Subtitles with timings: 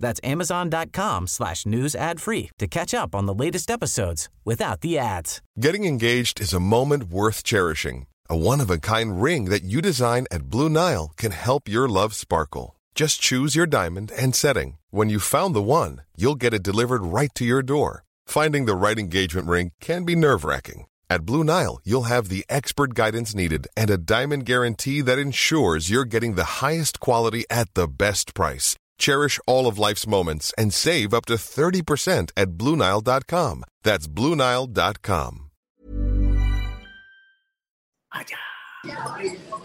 [0.00, 4.98] That's amazon.com slash news ad free to catch up on the latest episodes without the
[4.98, 5.42] ads.
[5.60, 8.06] Getting engaged is a moment worth cherishing.
[8.28, 12.76] A one-of-a-kind ring that you design at Blue Nile can help your love sparkle.
[12.94, 14.78] Just choose your diamond and setting.
[14.90, 18.04] When you found the one, you'll get it delivered right to your door.
[18.26, 20.86] Finding the right engagement ring can be nerve-wracking.
[21.08, 25.88] At Blue Nile, you'll have the expert guidance needed and a diamond guarantee that ensures
[25.88, 28.74] you're getting the highest quality at the best price.
[28.98, 33.64] Cherish all of life's moments and save up to 30% at BlueNile.com.
[33.82, 35.50] That's BlueNile.com.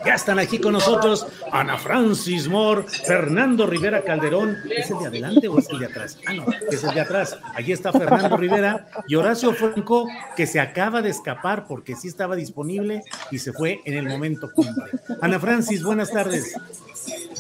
[0.06, 4.58] Ya están aquí con nosotros Ana Francis Moore, Fernando Rivera Calderón.
[4.76, 6.18] ¿Es el de adelante o es el de atrás?
[6.26, 7.38] Ah, no, es el de atrás.
[7.54, 12.36] Allí está Fernando Rivera y Horacio Franco, que se acaba de escapar porque sí estaba
[12.36, 14.50] disponible y se fue en el momento.
[15.22, 16.56] Ana Francis, buenas tardes.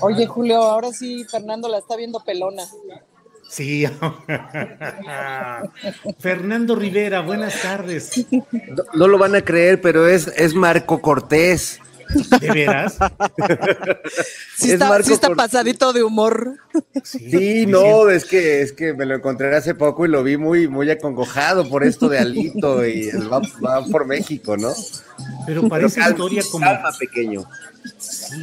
[0.02, 2.64] Oye, Julio, ahora sí Fernando la está viendo pelona.
[3.52, 3.86] Sí.
[6.20, 8.26] Fernando Rivera, buenas tardes.
[8.32, 8.46] No,
[8.94, 11.82] no, lo van a creer, pero es, es Marco Cortés.
[12.40, 12.98] ¿De veras?
[14.58, 16.58] sí, está, sí está pasadito de humor.
[17.04, 20.38] Sí, sí no, es que, es que me lo encontré hace poco y lo vi
[20.38, 24.74] muy, muy acongojado por esto de Alito y el va, va por México, ¿no?
[25.46, 26.66] Pero parece calma, historia como.
[26.66, 27.46] calma, pequeño.
[27.98, 28.36] Sí,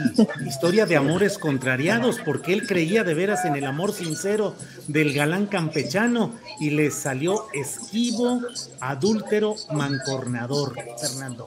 [0.47, 4.57] historia de amores contrariados, porque él creía de veras en el amor sincero
[4.89, 8.41] del galán campechano y le salió esquivo,
[8.81, 11.47] adúltero, mancornador, Fernando.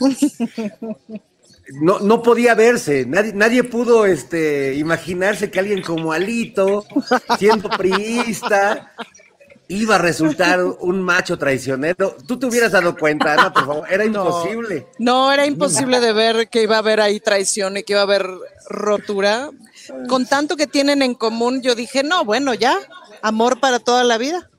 [1.72, 6.84] No, no podía verse, nadie, nadie pudo este, imaginarse que alguien como Alito,
[7.38, 8.92] siendo priista,
[9.68, 12.16] iba a resultar un macho traicionero.
[12.26, 14.24] Tú te hubieras dado cuenta, Ana, por favor, era No.
[14.24, 14.86] imposible.
[14.98, 18.04] No, era imposible de ver que iba a haber ahí traición y que iba a
[18.04, 18.28] haber
[18.68, 19.50] rotura.
[20.08, 22.76] Con tanto que tienen en común, yo dije, no, bueno, ya,
[23.22, 24.50] amor para toda la vida.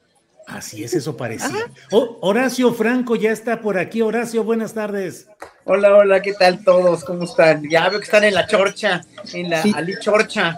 [0.48, 1.70] Así es, eso parecía.
[1.92, 4.02] Oh, Horacio Franco ya está por aquí.
[4.02, 5.28] Horacio, buenas tardes.
[5.66, 7.04] Hola, hola, ¿qué tal todos?
[7.04, 7.70] ¿Cómo están?
[7.70, 9.02] Ya veo que están en la chorcha,
[9.34, 9.74] en la Sí.
[9.76, 10.58] Ali Chorcha.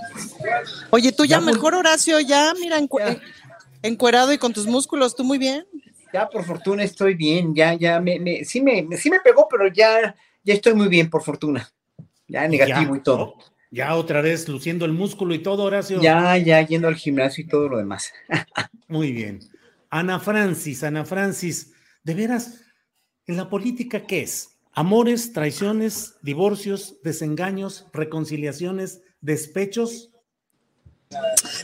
[0.91, 3.19] Oye, tú ya Ya, pues- mejor, Horacio, ya, mira, encu- Ya.
[3.81, 5.65] encuerado y con tus músculos, tú muy bien.
[6.13, 9.47] Ya por fortuna estoy bien, ya, ya, me, me- sí, me, me- sí me pegó,
[9.49, 11.67] pero ya, ya estoy muy bien, por fortuna.
[12.27, 13.17] Ya negativo Ya, y todo.
[13.17, 13.33] ¿no?
[13.71, 15.99] Ya otra vez luciendo el músculo y todo, Horacio.
[15.99, 18.13] Ya, ya yendo al gimnasio y todo lo demás.
[18.87, 19.39] Muy bien.
[19.89, 21.71] Ana Francis, Ana Francis,
[22.03, 22.61] de veras,
[23.25, 24.59] en la política, ¿qué es?
[24.73, 30.11] Amores, traiciones, divorcios, desengaños, reconciliaciones, despechos.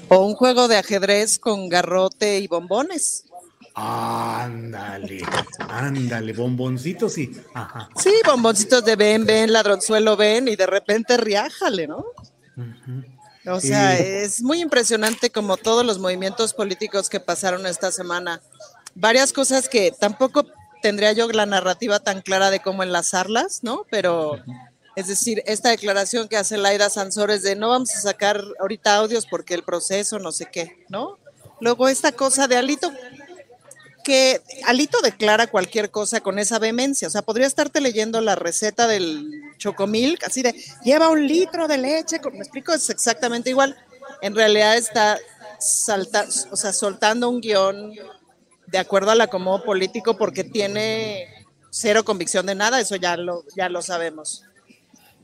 [0.10, 3.26] O un juego de ajedrez con garrote y bombones.
[3.76, 5.20] Ándale,
[5.70, 7.32] ándale, bomboncitos y.
[7.54, 7.90] Ajá.
[7.96, 12.06] Sí, bomboncitos de ven, ven, ladronzuelo, ven, y de repente riájale, ¿no?
[12.58, 13.15] ujú.
[13.48, 14.04] O sea, Sí.
[14.04, 18.42] es muy impresionante como todos los movimientos políticos que pasaron esta semana.
[18.96, 20.46] Varias cosas que tampoco
[20.82, 23.86] tendría yo la narrativa tan clara de cómo enlazarlas, ¿no?
[23.90, 24.40] Pero,
[24.96, 29.26] es decir, esta declaración que hace Laida Sansores de no vamos a sacar ahorita audios
[29.26, 31.18] porque el proceso, no sé qué, ¿no?
[31.60, 32.92] Luego esta cosa de Alito,
[34.04, 37.08] que Alito declara cualquier cosa con esa vehemencia.
[37.08, 41.78] O sea, podría estarte leyendo la receta del chocomilk, así de lleva un litro de
[41.78, 42.20] leche.
[42.32, 43.76] Me explico, es exactamente igual.
[44.22, 45.18] En realidad está
[45.60, 47.94] salta, o sea, soltando un guion
[48.68, 53.70] de acuerdo al acomodo político porque tiene cero convicción de nada, eso ya lo, ya
[53.70, 54.44] lo sabemos.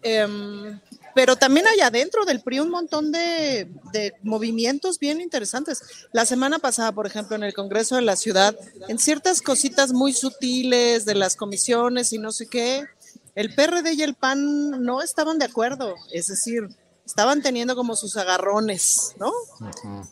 [0.03, 0.79] Em,
[1.13, 5.81] pero también hay adentro del PRI un montón de, de movimientos bien interesantes.
[6.11, 8.55] La semana pasada, por ejemplo, en el Congreso de la Ciudad,
[8.87, 12.85] en ciertas cositas muy sutiles de las comisiones y no sé qué,
[13.35, 15.95] el PRD y el PAN no estaban de acuerdo.
[16.11, 16.67] Es decir,
[17.05, 19.31] estaban teniendo como sus agarrones, ¿no?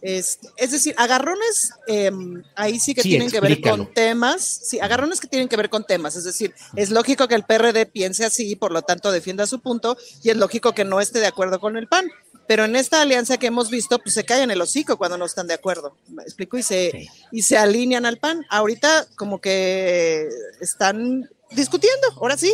[0.02, 4.80] Es, es decir, agarrones em, ahí sí que Sí, tienen que ver con temas, sí,
[4.80, 8.26] agarrones que tienen que ver con temas, es decir, es lógico que el PRD piense
[8.26, 11.60] así, por lo tanto defienda su punto, y es lógico que no esté de acuerdo
[11.60, 12.10] con el PAN.
[12.48, 15.46] Pero en esta alianza que hemos visto, pues se callan el hocico cuando no están
[15.46, 15.96] de acuerdo.
[16.08, 16.58] ¿Me explico?
[16.58, 17.08] Y se, Sí.
[17.32, 18.44] y se alinean al PAN.
[18.50, 20.28] Ahorita como que
[20.60, 22.52] están discutiendo, ahora sí.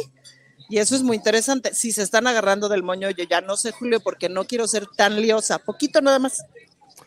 [0.69, 1.73] Y eso es muy interesante.
[1.73, 4.87] Si se están agarrando del moño, yo ya no sé, Julio, porque no quiero ser
[4.87, 5.59] tan liosa.
[5.59, 6.43] Poquito nada más.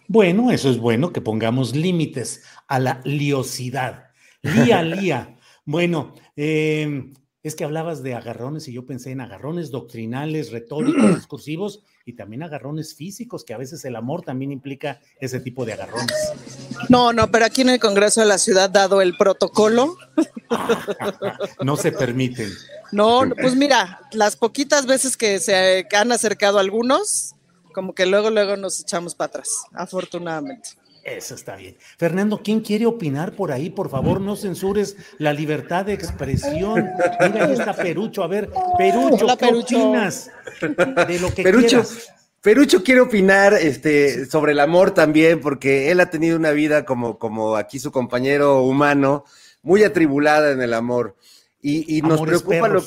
[0.06, 4.10] Bueno, eso es bueno, que pongamos límites a la liosidad.
[4.42, 5.36] Lía, lía.
[5.64, 7.12] Bueno, eh,
[7.42, 12.42] es que hablabas de agarrones y yo pensé en agarrones doctrinales, retóricos, discursivos y también
[12.42, 16.32] agarrones físicos, que a veces el amor también implica ese tipo de agarrones.
[16.88, 19.94] No, no, pero aquí en el Congreso de la Ciudad, dado el protocolo.
[21.62, 22.50] no se permiten.
[22.92, 27.34] No, pues mira, las poquitas veces que se han acercado algunos,
[27.74, 30.70] como que luego, luego nos echamos para atrás, afortunadamente.
[31.16, 31.76] Eso está bien.
[31.96, 33.70] Fernando, ¿quién quiere opinar por ahí?
[33.70, 36.90] Por favor, no censures la libertad de expresión.
[37.20, 38.22] Mira, ahí está Perucho.
[38.22, 41.82] A ver, Perucho, ¿qué opinas de lo que Perucho,
[42.42, 47.18] Perucho quiere opinar este, sobre el amor también, porque él ha tenido una vida como,
[47.18, 49.24] como aquí su compañero humano,
[49.62, 51.16] muy atribulada en el amor.
[51.60, 52.82] Y, nos preocupa lo.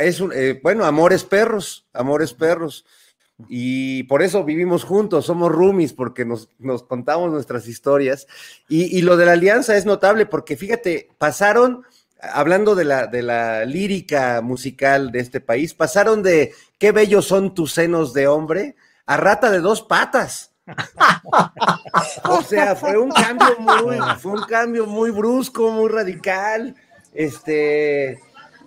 [0.00, 2.86] es un, eh, bueno, amores perros, amores perros.
[3.48, 6.48] Y por eso vivimos juntos, somos roomies, porque nos,
[6.88, 8.26] contamos nuestras historias.
[8.68, 11.84] Y, lo de la alianza es notable porque, fíjate, pasaron,
[12.20, 17.54] hablando de la, de la lírica musical de este país, pasaron de qué bellos son
[17.54, 20.52] tus senos de hombre a rata de dos patas.
[22.24, 26.74] o sea, fue un cambio muy, fue un cambio muy brusco, muy radical.
[27.12, 28.18] Este,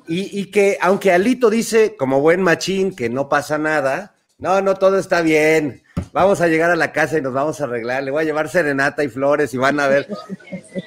[0.08, 4.76] y, y que aunque Alito dice, como buen machín, que no pasa nada, no, no,
[4.76, 5.84] todo está bien.
[6.14, 8.04] Vamos a llegar a la casa y nos vamos a arreglar.
[8.04, 10.08] Le voy a llevar serenata y flores y van a ver.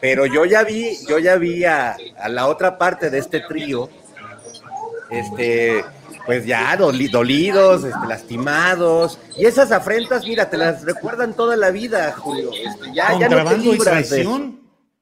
[0.01, 1.97] Pero yo ya vi, yo ya vi a,
[2.29, 3.91] la otra parte de este trío,
[5.11, 5.85] este,
[6.25, 9.19] pues ya dolidos, este, lastimados.
[9.37, 12.51] Y esas afrentas, mira, te las recuerdan toda la vida, Julio.
[12.53, 14.11] Este, ya, ya no te libras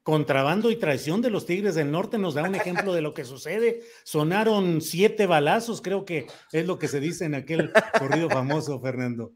[0.03, 3.23] Contrabando y traición de los Tigres del Norte nos da un ejemplo de lo que
[3.23, 3.81] sucede.
[4.03, 9.33] Sonaron siete balazos, creo que es lo que se dice en aquel corrido famoso, Fernando.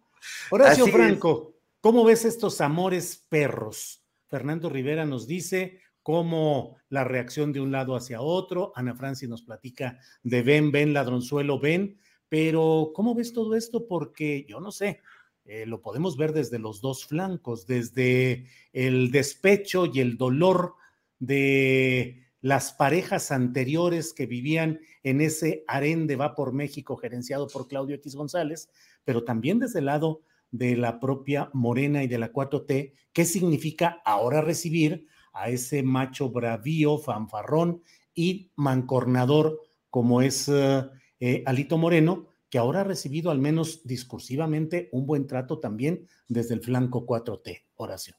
[0.49, 4.03] Horacio Franco, ¿cómo ves estos amores perros?
[4.27, 8.71] Fernando Rivera nos dice cómo la reacción de un lado hacia otro.
[8.75, 11.99] Ana Franci nos platica de ven, ven, ladronzuelo, ven.
[12.27, 13.87] Pero, ¿cómo ves todo esto?
[13.87, 15.01] Porque yo no sé,
[15.45, 20.73] eh, lo podemos ver desde los dos flancos, desde el despecho y el dolor
[21.19, 27.67] de las parejas anteriores que vivían en ese harén de Va por México gerenciado por
[27.67, 28.69] Claudio X González,
[29.03, 34.01] pero también desde el lado de la propia Morena y de la 4T, ¿qué significa
[34.03, 37.83] ahora recibir a ese macho bravío, fanfarrón
[38.13, 45.05] y mancornador como es eh, Alito Moreno, que ahora ha recibido al menos discursivamente un
[45.05, 47.63] buen trato también desde el flanco 4T.
[47.75, 48.15] Oración.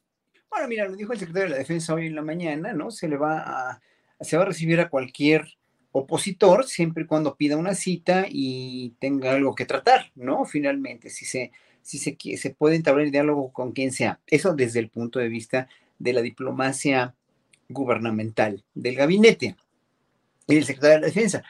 [0.50, 2.90] Bueno, mira, lo dijo el secretario de la Defensa hoy en la mañana, ¿no?
[2.90, 3.80] Se le va a,
[4.20, 5.46] se va a recibir a cualquier
[5.90, 10.44] opositor siempre y cuando pida una cita y tenga algo que tratar, ¿no?
[10.44, 11.50] Finalmente, si se,
[11.80, 14.20] si se, se puede entablar el diálogo con quien sea.
[14.26, 15.66] Eso desde el punto de vista
[15.98, 17.14] de la diplomacia
[17.70, 19.56] gubernamental, del gabinete
[20.46, 21.42] y del secretario de la Defensa.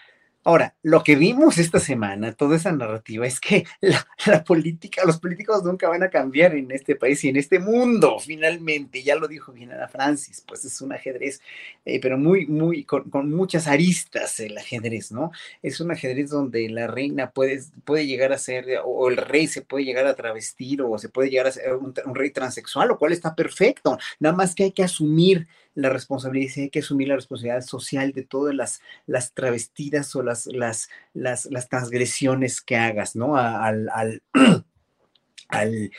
[0.46, 5.64] Ahora, lo que vimos esta semana, toda esa narrativa, es que la, política, los políticos
[5.64, 9.02] nunca van a cambiar en este país y en este mundo, finalmente.
[9.02, 11.40] Ya lo dijo bien Ana Francis, pues es un ajedrez,
[11.84, 15.32] eh, pero muy, muy, con, muchas aristas el ajedrez, ¿no?
[15.62, 19.62] Es un ajedrez donde la reina puede, puede llegar a ser, o el rey se
[19.62, 22.98] puede llegar a travestir, o se puede llegar a ser un, un rey transexual, lo
[22.98, 23.98] cual está perfecto.
[24.20, 28.24] Nada más que hay que asumir la responsabilidad, hay que asumir la responsabilidad social de
[28.24, 33.36] todas las, las travestidas o las, las, las, transgresiones que hagas, ¿no?
[33.36, 34.22] Al,
[35.48, 35.92] al,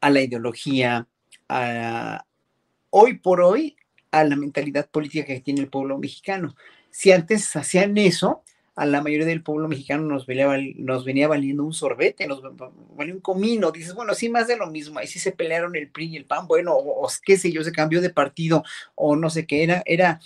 [0.00, 1.08] a la ideología,
[2.90, 3.76] hoy por hoy,
[4.10, 6.54] a la mentalidad política que tiene el pueblo mexicano.
[6.90, 8.44] Si antes hacían eso,
[8.80, 12.40] a la mayoría del pueblo mexicano nos venía, valiendo un sorbete, nos
[12.96, 13.70] valía un comino.
[13.72, 14.98] Dices, bueno, sí, más de lo mismo.
[14.98, 17.72] Ahí sí se pelearon el PRI y el PAN, bueno, o, qué sé yo, se
[17.72, 19.82] cambió de partido o no sé qué era.
[19.84, 20.18] Era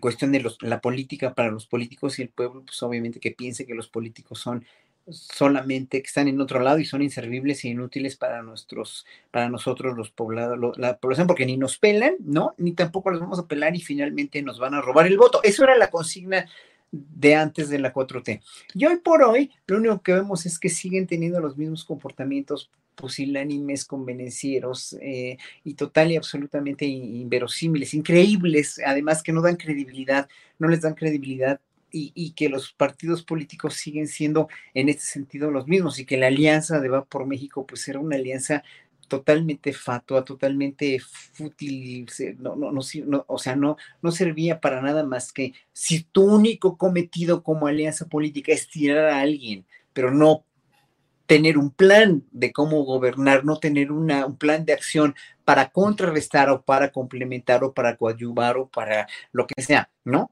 [0.00, 3.74] cuestión de la política para los políticos y el pueblo, pues obviamente que piense que
[3.74, 4.64] los políticos son
[5.10, 9.98] solamente que están en otro lado y son inservibles e inútiles para nuestros, para nosotros
[9.98, 12.54] los poblados, la población, porque ni nos pelan, ¿no?
[12.56, 15.42] Ni tampoco los vamos a pelar y finalmente nos van a robar el voto.
[15.42, 16.48] Eso era la consigna
[16.90, 18.40] de antes de la 4T.
[18.74, 22.70] Y hoy por hoy, lo único que vemos es que siguen teniendo los mismos comportamientos
[22.94, 30.28] pusilánimes, convenencieros eh, y total y absolutamente inverosímiles, increíbles, además que no dan credibilidad,
[30.58, 35.50] no les dan credibilidad y, y, que los partidos políticos siguen siendo en este sentido
[35.50, 38.62] los mismos y que la alianza de Va por México pues era una alianza
[39.08, 42.06] totalmente fatua, totalmente fútil,
[42.38, 46.76] no, no, no, o sea, no, no servía para nada más que si tu único
[46.76, 50.44] cometido como alianza política es tirar a alguien, pero no
[51.26, 56.50] tener un plan de cómo gobernar, no tener una, un plan de acción para contrarrestar
[56.50, 60.30] o para complementar o para coadyuvar o para lo que sea, ¿no?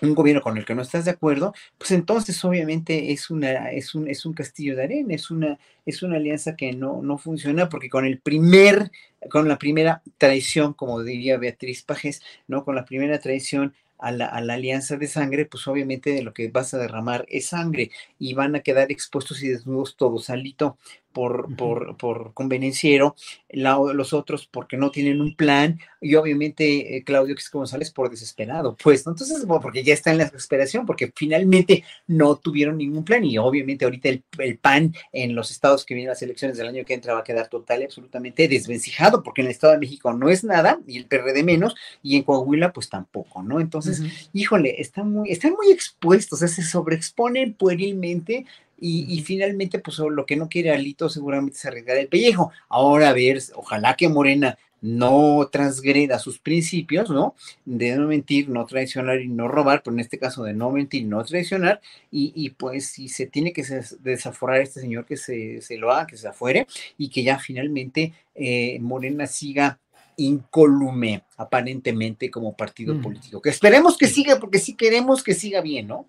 [0.00, 3.94] un gobierno con el que no estás de acuerdo, pues entonces obviamente es, una, es,
[3.94, 7.68] un, es un castillo de arena, es una, es una alianza que no, no funciona
[7.68, 8.90] porque con el primer,
[9.30, 12.64] con la primera traición, como diría Beatriz Pajes, ¿no?
[12.64, 16.72] Con la primera traición a la, alianza de sangre, pues obviamente de lo que vas
[16.72, 20.78] a derramar es sangre y van a quedar expuestos y desnudos todos, Alito
[21.12, 23.16] por, por, por convenenciero,
[23.48, 28.76] los otros porque no tienen un plan y obviamente eh, Claudio X González por desesperado,
[28.76, 33.36] pues, entonces, porque ya está en la desesperación, porque finalmente no tuvieron ningún plan y
[33.36, 36.94] obviamente ahorita el, el PAN en los estados que vienen las elecciones del año que
[36.94, 40.28] entra va a quedar total y absolutamente desvencijado, porque en el Estado de México no
[40.28, 43.60] es nada y el PRD menos y en Coahuila pues tampoco, ¿no?
[43.60, 48.46] Entonces, híjole, están muy, están muy expuestos, se sobreexponen puerilmente
[48.80, 52.52] y, finalmente, pues lo que no quiere Alito seguramente es arriesgar el pellejo.
[52.68, 57.34] Ahora a ver, ojalá que Morena no transgreda sus principios, ¿no?
[57.64, 61.04] De no mentir, no traicionar y no robar, pero en este caso de no mentir,
[61.06, 61.80] no traicionar,
[62.10, 63.64] y, pues si se tiene que
[64.00, 66.66] desaforar a este señor, que se, lo haga, que se afuere,
[66.96, 69.78] y que ya finalmente eh, Morena siga
[70.16, 73.02] incolume, aparentemente, como partido mm.
[73.02, 73.40] político.
[73.40, 76.06] Que esperemos que siga, porque sí queremos que siga bien, ¿no?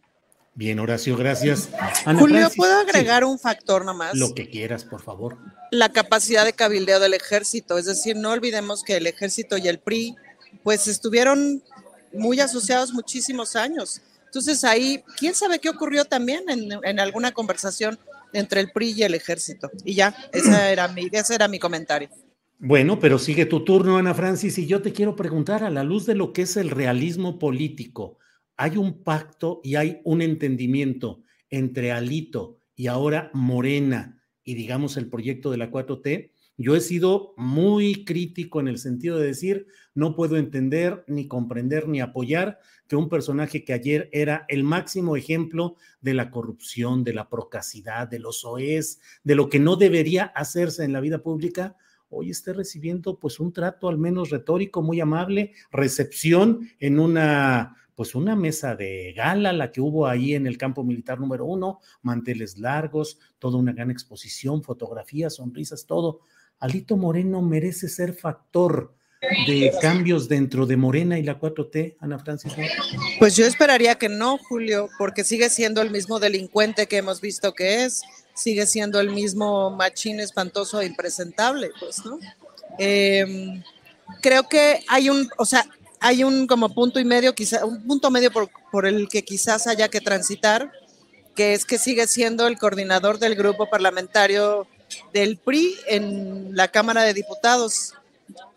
[0.59, 1.69] Bien, Horacio, gracias.
[2.19, 4.17] Julio, ¿puedo agregar un factor nomás?
[4.17, 5.37] Lo que quieras, por favor.
[5.71, 9.79] La capacidad de cabildeo del ejército, es decir, no olvidemos que el ejército y el
[9.79, 10.17] PRI,
[10.61, 11.63] pues estuvieron
[12.11, 14.01] muy asociados muchísimos años.
[14.25, 17.97] Entonces ahí, ¿quién sabe qué ocurrió también en, alguna conversación
[18.33, 19.71] entre el PRI y el ejército?
[19.85, 22.09] Y ya, esa era mi, ese era mi comentario.
[22.57, 26.05] Bueno, pero sigue tu turno, Ana Francis, y yo te quiero preguntar, a la luz
[26.05, 28.17] de lo que es el realismo político,
[28.59, 35.07] hay un pacto y hay un entendimiento entre Alito y ahora Morena y digamos el
[35.07, 40.13] proyecto de la 4T, yo he sido muy crítico en el sentido de decir, no
[40.13, 45.77] puedo entender, ni comprender, ni apoyar que un personaje que ayer era el máximo ejemplo
[46.01, 50.83] de la corrupción, de la procacidad, de los OEs, de lo que no debería hacerse
[50.83, 51.77] en la vida pública,
[52.09, 58.15] hoy esté recibiendo pues un trato al menos retórico muy amable, recepción en una pues
[58.15, 62.57] una mesa de gala, la que hubo ahí en el campo militar número uno, manteles
[62.57, 66.21] largos, toda una gran exposición, fotografías, sonrisas, todo.
[66.59, 72.53] Alito Moreno merece ser factor de cambios dentro de Morena y la 4T, Ana Francis?
[73.19, 77.53] Pues yo esperaría que no, Julio, porque sigue siendo el mismo delincuente que hemos visto
[77.53, 78.03] que es,
[78.33, 82.17] sigue siendo el mismo machín espantoso e impresentable, pues, ¿no?
[82.77, 83.61] Em,
[84.21, 85.65] creo que hay un, o sea,
[85.99, 89.67] hay un como punto y medio, quizá, un punto medio por, por, el que quizás
[89.67, 90.71] haya que transitar,
[91.35, 94.67] que es que sigue siendo el coordinador del grupo parlamentario
[95.13, 97.93] del PRI en la Cámara de Diputados.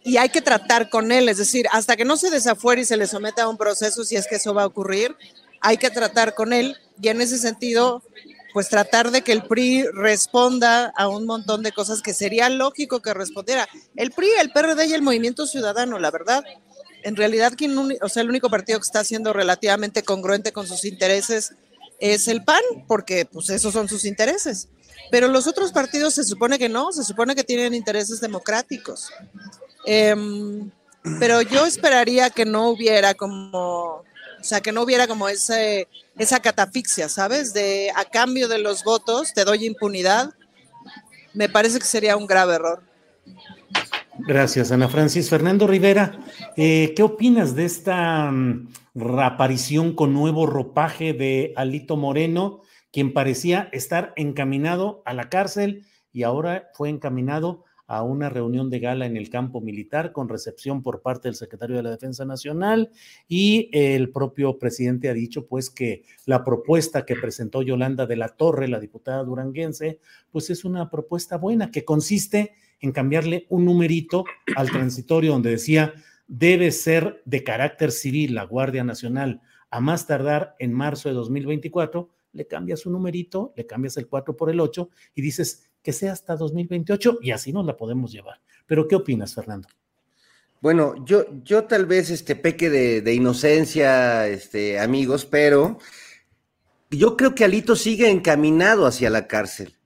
[0.05, 2.97] Y hay que tratar con él, es decir, hasta que no se desafuere y se
[2.97, 5.17] le someta a un proceso, si es que eso va a ocurrir,
[5.61, 6.77] hay que tratar con él.
[7.01, 8.03] Y en ese sentido,
[8.53, 13.01] pues tratar de que el PRI responda a un montón de cosas que sería lógico
[13.01, 13.69] que respondiera.
[13.97, 16.45] El PRI, el PRD y el Movimiento Ciudadano, la verdad
[17.03, 20.85] en realidad quien, o sea, el único partido que está siendo relativamente congruente con sus
[20.85, 21.53] intereses
[21.99, 24.69] es el PAN, porque pues esos son sus intereses.
[25.11, 29.11] Pero los otros partidos se supone que no, se supone que tienen intereses democráticos.
[29.85, 30.71] Em,
[31.21, 34.05] pero yo esperaría que no hubiera como, o
[34.41, 37.53] sea, que no hubiera como ese, esa catafixia, ¿sabes?
[37.53, 40.33] De a cambio de los votos te doy impunidad.
[41.35, 42.83] Me parece que sería un grave error.
[44.27, 45.29] Gracias, Ana Francis.
[45.29, 46.21] Fernando Rivera,
[46.57, 52.61] eh, ¿qué opinas de esta mm, reaparición con nuevo ropaje de Alito Moreno,
[52.93, 58.79] quien parecía estar encaminado a la cárcel y ahora fue encaminado a una reunión de
[58.79, 62.91] gala en el campo militar con recepción por parte del secretario de la Defensa Nacional
[63.29, 68.29] y el propio presidente ha dicho pues que la propuesta que presentó Yolanda de la
[68.29, 69.99] Torre, la diputada duranguense,
[70.31, 74.25] pues es una propuesta buena que consiste en cambiarle un numerito
[74.57, 75.95] al transitorio donde decía
[76.27, 82.11] debe ser de carácter civil la Guardia Nacional a más tardar en marzo de 2024,
[82.33, 86.13] le cambias un numerito, le cambias el 4 por el 8 y dices que sea
[86.13, 88.41] hasta 2028 y así nos la podemos llevar.
[88.67, 89.69] Pero ¿qué opinas, Fernando?
[90.61, 95.79] Bueno, yo, yo tal vez este peque de, de inocencia, este, amigos, pero
[96.91, 99.77] yo creo que Alito sigue encaminado hacia la cárcel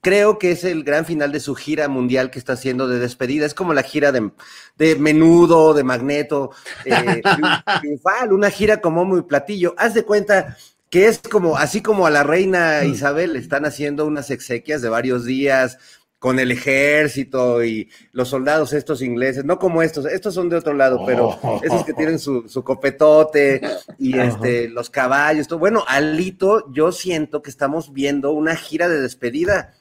[0.00, 3.46] creo que es el gran final de su gira mundial que está haciendo de despedida.
[3.46, 4.30] Es como la gira de,
[4.76, 6.50] de Menudo, de Magneto,
[6.84, 7.22] eh,
[7.80, 9.74] triunfal, una gira como muy platillo.
[9.78, 10.56] Haz de cuenta
[10.90, 14.90] que es como, así como a la reina Isabel le están haciendo unas exequias de
[14.90, 15.78] varios días
[16.22, 20.72] con el ejército y los soldados estos ingleses, no como estos, estos son de otro
[20.72, 23.60] lado, pero esos que tienen su, copetote
[23.98, 25.58] y este, los caballos, todo.
[25.58, 29.74] bueno, Alito, yo siento que estamos viendo una gira de despedida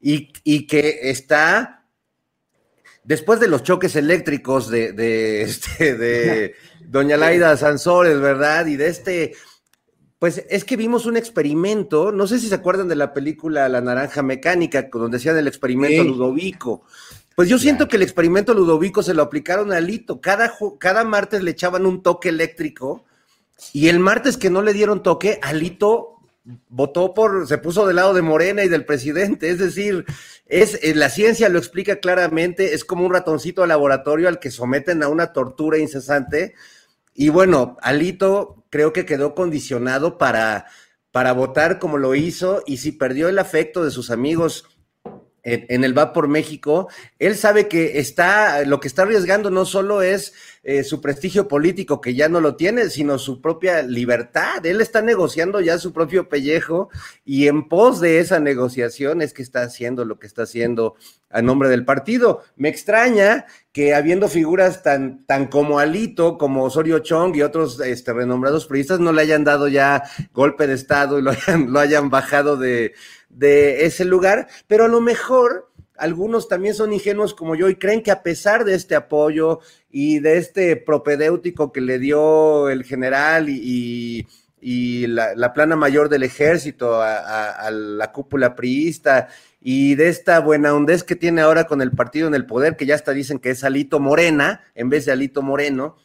[0.00, 1.84] y, y que está
[3.02, 8.64] después de los choques eléctricos de, de, este, de Doña Laida Sansores, ¿verdad?
[8.64, 9.34] Y de este
[10.24, 13.82] pues es que vimos un experimento, no sé si se acuerdan de la película La
[13.82, 16.80] Naranja Mecánica, donde decían el experimento Ludovico.
[17.36, 20.22] Pues yo siento que el experimento Ludovico se lo aplicaron a Lito.
[20.22, 23.04] Cada, cada martes le echaban un toque eléctrico
[23.74, 26.20] y el martes que no le dieron toque, Alito
[26.70, 29.50] votó por, se puso del lado de Morena y del presidente.
[29.50, 30.06] Es decir,
[30.46, 34.50] es, eh, la ciencia lo explica claramente, es como un ratoncito de laboratorio al que
[34.50, 36.54] someten a una tortura incesante.
[37.12, 40.66] Y bueno, Alito creo que quedó condicionado para,
[41.12, 44.64] para votar como lo hizo y si perdió el afecto de sus amigos
[45.44, 50.00] en, el Va por México, él sabe que está, lo que está arriesgando no solo
[50.00, 50.32] es
[50.62, 54.64] eh, su prestigio político, que ya no lo tiene, sino su propia libertad.
[54.64, 56.88] Él está negociando ya su propio pellejo
[57.26, 60.94] y en pos de esa negociación es que está haciendo lo que está haciendo
[61.28, 62.42] a nombre del partido.
[62.56, 68.14] Me extraña que habiendo figuras tan, tan como Alito, como Osorio Chong y otros este,
[68.14, 72.08] renombrados periodistas no le hayan dado ya golpe de Estado y lo hayan, lo hayan
[72.08, 72.94] bajado de,
[73.34, 78.02] de ese lugar, pero a lo mejor algunos también son ingenuos como yo y creen
[78.02, 79.60] que a pesar de este apoyo
[79.90, 84.26] y de este propedéutico que le dio el general y,
[85.06, 89.28] la, plana mayor del ejército a, la cúpula priista
[89.60, 92.86] y de esta buena hondez que tiene ahora con el partido en el poder, que
[92.86, 95.96] ya hasta dicen que es Alito Morena en vez de Alito Moreno,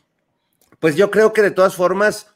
[0.80, 2.36] pues yo creo que de todas formas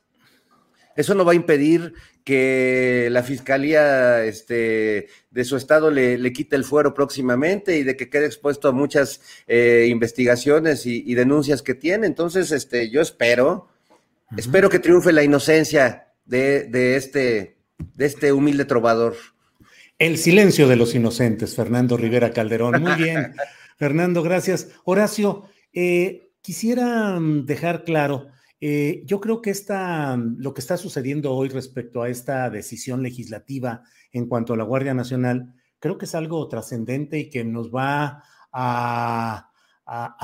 [0.96, 6.64] eso no va a impedir que la fiscalía este, de su estado le, quite el
[6.64, 12.08] fuero próximamente y de que quede expuesto a muchas eh, investigaciones y, denuncias que tiene.
[12.08, 13.68] Entonces, este, yo espero,
[14.38, 17.58] espero que triunfe la inocencia de, este,
[17.96, 19.16] de este humilde trovador.
[20.00, 22.82] El silencio de los inocentes, Fernando Rivera Calderón.
[22.82, 23.34] Muy bien,
[23.78, 24.70] Fernando, gracias.
[24.86, 28.28] Horacio, eh, quisiera mm, dejar claro
[28.66, 33.84] eh, yo creo que esta, lo que está sucediendo hoy respecto a esta decisión legislativa
[34.14, 38.24] en cuanto a la Guardia Nacional, creo que es algo trascendente y que nos va
[38.54, 39.50] a,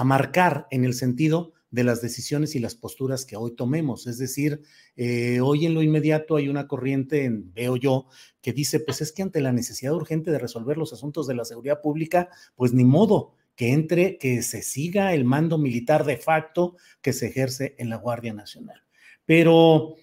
[0.05, 4.07] marcar en el sentido de las decisiones y las posturas que hoy tomemos.
[4.07, 4.61] Es decir,
[4.95, 8.07] eh, hoy en lo inmediato hay una corriente, veo yo,
[8.41, 11.43] que dice, pues es que ante la necesidad urgente de resolver los asuntos de la
[11.43, 16.77] seguridad pública, pues ni modo, que entre, que se siga el mando militar de facto
[17.01, 18.83] que se ejerce en la Guardia Nacional.
[19.25, 19.95] Pero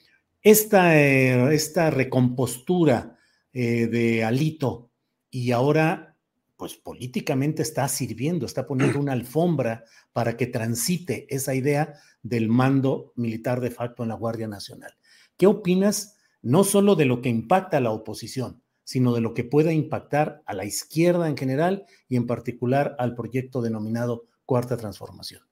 [0.43, 3.17] esta, eh, esta recompostura
[3.55, 4.91] eh, de Alito
[5.31, 6.19] y ahora,
[6.59, 13.15] pues políticamente está sirviendo, está poniendo una alfombra para que transite esa idea del mando
[13.17, 14.99] militar de facto en la Guardia Nacional.
[15.39, 19.43] ¿Qué opinas no solo de lo que impacta a la oposición, sino de lo que
[19.43, 25.43] pueda impactar a la izquierda en general y en particular al proyecto denominado Cuarta Transformación?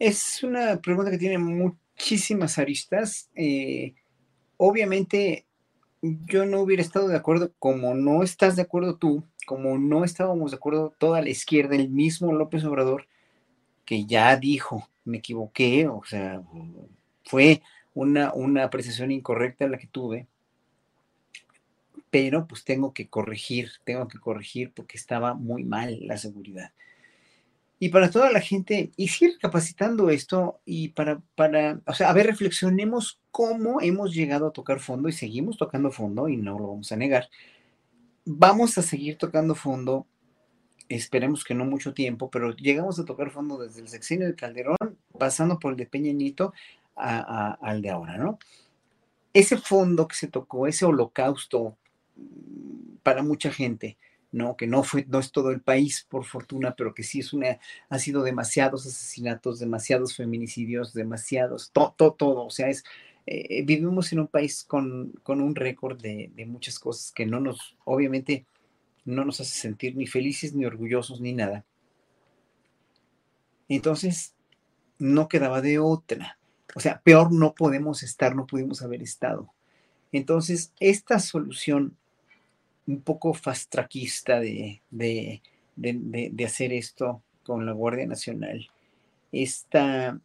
[0.00, 3.30] Es una pregunta que tiene muchísimas aristas.
[3.36, 3.94] Eh,
[4.56, 5.46] obviamente,
[6.02, 10.50] yo no hubiera estado de acuerdo, como no estás de acuerdo tú, como no estábamos
[10.50, 13.06] de acuerdo toda la izquierda, el mismo López Obrador,
[13.84, 16.42] que ya dijo, me equivoqué, o sea,
[17.22, 17.62] fue
[17.94, 20.26] una, una apreciación incorrecta la que tuve
[22.10, 26.72] pero pues tengo que corregir, tengo que corregir porque estaba muy mal la seguridad.
[27.78, 32.12] Y para toda la gente, y sigue capacitando esto y para, para, o sea, a
[32.14, 36.68] ver, reflexionemos cómo hemos llegado a tocar fondo y seguimos tocando fondo y no lo
[36.68, 37.28] vamos a negar.
[38.24, 40.06] Vamos a seguir tocando fondo,
[40.88, 44.76] esperemos que no mucho tiempo, pero llegamos a tocar fondo desde el sexenio de Calderón,
[45.18, 46.54] pasando por el de Peña Nieto
[46.94, 48.38] al de ahora, ¿no?
[49.34, 51.76] Ese fondo que se tocó, ese holocausto
[53.02, 53.98] para mucha gente,
[54.32, 54.56] ¿no?
[54.56, 57.58] Que no fue, no es todo el país, por fortuna, pero que sí es una,
[57.88, 62.44] ha sido demasiados asesinatos, demasiados feminicidios, demasiados, todo, todo, todo.
[62.46, 62.84] O sea, es,
[63.26, 67.40] eh, vivimos en un país con, con un récord de, de, muchas cosas que no
[67.40, 68.46] nos, obviamente,
[69.04, 71.64] no nos hace sentir ni felices, ni orgullosos, ni nada.
[73.68, 74.34] Entonces,
[74.98, 76.38] no quedaba de otra.
[76.74, 79.52] O sea, peor no podemos estar, no pudimos haber estado.
[80.12, 81.96] Entonces, esta solución
[82.86, 85.42] un poco fastraquista de, de,
[85.76, 88.68] de, hacer esto con la Guardia Nacional.
[89.32, 90.18] Esta,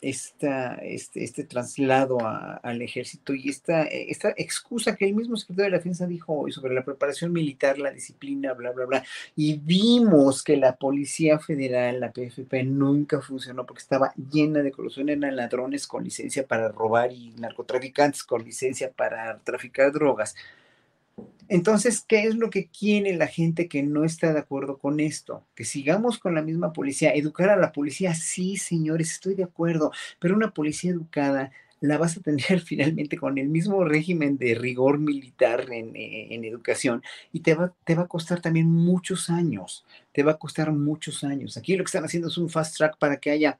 [0.00, 5.70] esta, este, este traslado al ejército y esta, esta excusa que el mismo secretario de
[5.72, 9.04] la Defensa dijo hoy sobre la preparación militar, la disciplina, bla, bla, bla.
[9.34, 15.08] Y vimos que la Policía Federal, la PFP, nunca funcionó porque estaba llena de corrupción,
[15.08, 20.36] eran ladrones con licencia para robar y narcotraficantes con licencia para traficar drogas.
[21.48, 25.46] Entonces, ¿qué es lo que quiere la gente que no está de acuerdo con esto?
[25.54, 27.12] Que sigamos con la misma policía.
[27.12, 32.16] Educar a la policía, sí, señores, estoy de acuerdo, pero una policía educada la vas
[32.16, 37.02] a tener finalmente con el mismo régimen de rigor militar en, eh, educación
[37.32, 41.24] y te va, te va a costar también muchos años, te va a costar muchos
[41.24, 41.56] años.
[41.56, 43.58] Aquí lo que están haciendo es un fast track para que haya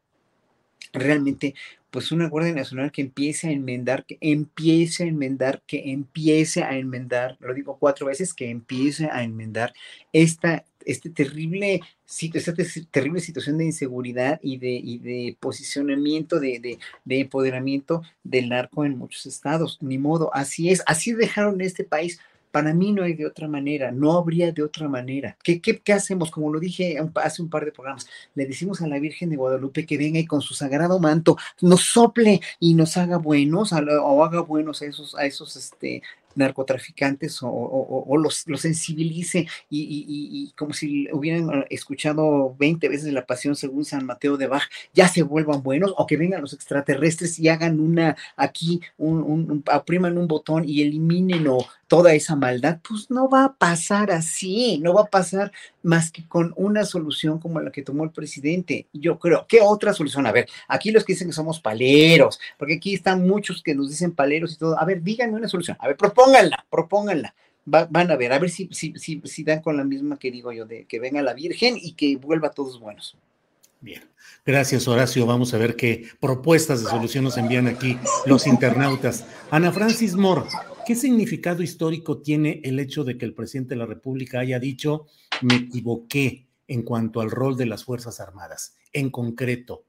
[0.95, 1.55] realmente
[1.95, 6.77] pues una Guardia Nacional que empiece a enmendar, que empiece a enmendar, que empiece a
[6.77, 9.73] enmendar, lo digo cuatro veces, que empiece a enmendar
[10.13, 11.83] esta, este terrible,
[12.19, 12.53] esta
[12.91, 18.85] terrible situación de inseguridad y de, y de posicionamiento, de, de, de, empoderamiento del narco
[18.85, 19.79] en muchos estados.
[19.81, 22.19] Ni modo, así es, así dejaron este país
[22.55, 25.37] para mí no hay de otra manera, no habría de otra manera.
[25.43, 26.31] ¿Qué, qué, hacemos?
[26.31, 29.85] Como lo dije hace un par de programas, le decimos a la Virgen de Guadalupe
[29.85, 34.41] que venga y con su sagrado manto nos sople y nos haga buenos o haga
[34.43, 36.03] buenos a esos, a esos este,
[36.35, 44.07] narcotraficantes o, los, sensibilice y, como si hubieran escuchado 20 veces la pasión según San
[44.07, 48.17] Mateo de Bach, ya se vuelvan buenos o que vengan los extraterrestres y hagan una
[48.37, 51.47] aquí, un, un, apriman un botón y eliminen
[51.87, 56.27] toda esa maldad, pues no va a pasar así, no va a pasar más que
[56.27, 58.87] con una solución como la que tomó el presidente.
[58.93, 60.27] Yo creo, ¿qué otra solución?
[60.27, 63.91] A ver, aquí los que dicen que somos paleros, porque aquí están muchos que nos
[63.91, 64.79] dicen paleros y todo.
[64.79, 65.77] A ver, díganme una solución.
[65.81, 67.35] A ver, propónganla, propónganla.
[67.65, 70.53] van a ver, a ver si, si, si, si dan con la misma que digo
[70.53, 73.17] yo, de que venga la Virgen y que vuelva a todos buenos.
[73.85, 74.01] Bien,
[74.47, 75.27] gracias Horacio.
[75.27, 79.27] Vamos a ver qué propuestas de solución nos envían aquí los internautas.
[79.51, 80.49] Ana Francis Moore,
[80.87, 85.05] ¿qué significado histórico tiene el hecho de que el presidente de la República haya dicho
[85.43, 88.75] me equivoqué en cuanto al rol de las Fuerzas Armadas?
[88.95, 89.85] En concreto,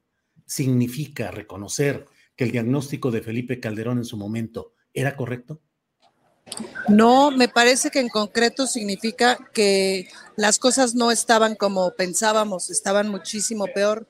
[0.46, 2.06] ¿significa reconocer
[2.36, 5.62] que el diagnóstico de Felipe Calderón en su momento era correcto?
[6.88, 13.10] No, me parece que en concreto significa que las cosas no estaban como pensábamos, estaban
[13.10, 14.08] muchísimo peor.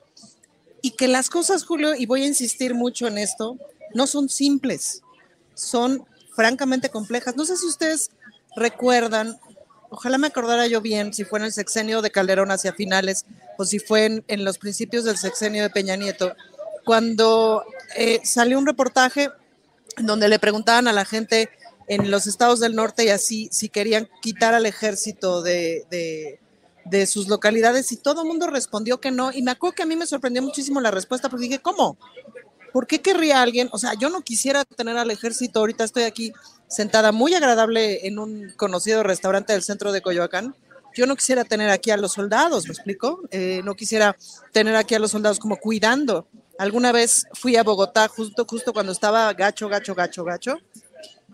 [0.82, 3.56] Y que las cosas, Julio, y voy a insistir mucho en esto,
[3.94, 5.02] no son simples,
[5.54, 7.34] son francamente complejas.
[7.34, 8.10] No sé si ustedes
[8.54, 9.38] recuerdan,
[9.88, 13.24] ojalá me acordara yo bien, si fue en el sexenio de Calderón hacia finales
[13.56, 16.36] o si fue en, los principios del sexenio de Peña Nieto,
[16.84, 17.64] cuando
[17.96, 19.30] eh, salió un reportaje
[19.96, 21.48] donde le preguntaban a la gente
[21.88, 25.84] en los estados del norte y así, si querían quitar al ejército de,
[26.84, 29.32] de, sus localidades y todo el mundo respondió que no.
[29.32, 31.98] Y me acuerdo que a mí me sorprendió muchísimo la respuesta porque dije, ¿cómo?
[32.72, 33.68] ¿Por qué querría alguien?
[33.72, 36.32] O sea, yo no quisiera tener al ejército, ahorita estoy aquí
[36.68, 40.54] sentada muy agradable en un conocido restaurante del centro de Coyoacán.
[40.94, 43.20] Yo no quisiera tener aquí a los soldados, ¿me explico?
[43.30, 44.16] Eh, no quisiera
[44.52, 46.26] tener aquí a los soldados como cuidando.
[46.58, 50.58] Alguna vez fui a Bogotá justo, justo cuando estaba gacho, gacho, gacho, gacho,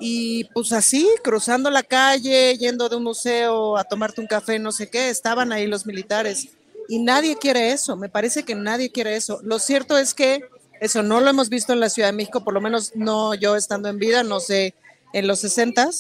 [0.05, 4.73] y pues así, cruzando la calle, yendo de un museo a tomarte un café, no
[4.73, 6.49] sé qué, estaban ahí los militares.
[6.89, 9.39] Y nadie quiere eso, me parece que nadie quiere eso.
[9.45, 10.41] Lo cierto es que
[10.81, 13.55] eso no lo hemos visto en la Ciudad de México, por lo menos no yo
[13.55, 14.75] estando en vida, no sé,
[15.13, 15.91] en los 60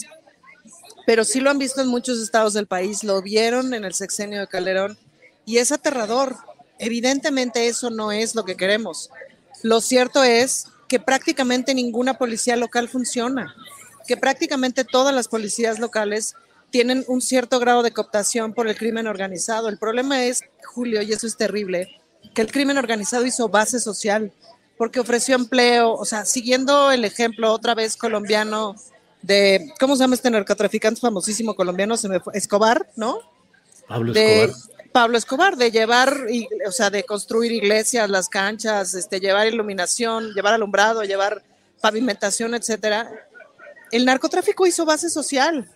[1.06, 4.40] pero sí lo han visto en muchos estados del país, lo vieron en el sexenio
[4.40, 4.98] de Calderón
[5.44, 6.36] y es aterrador.
[6.78, 9.10] Evidentemente eso no es lo que queremos.
[9.62, 13.54] Lo cierto es que prácticamente ninguna policía local funciona
[14.06, 16.34] que prácticamente todas las policías locales
[16.72, 19.68] tienen un cierto grado de cooptación por el crimen organizado.
[19.68, 22.00] El problema es, Julio, y eso es terrible,
[22.34, 24.32] que el crimen organizado hizo base social
[24.78, 28.74] porque ofreció empleo, o sea, siguiendo el ejemplo otra vez colombiano
[29.20, 31.96] de, ¿cómo se llama este narcotraficante famosísimo colombiano?
[31.96, 33.20] Se me fue, Escobar, ¿no?
[33.86, 34.56] Pablo Escobar.
[34.90, 36.26] Pablo Escobar, de llevar,
[36.66, 41.42] o sea, de construir iglesias, las canchas, este, llevar iluminación, llevar alumbrado, llevar
[41.80, 43.10] pavimentación, etcétera
[43.92, 45.70] el narcotráfico hizo base social.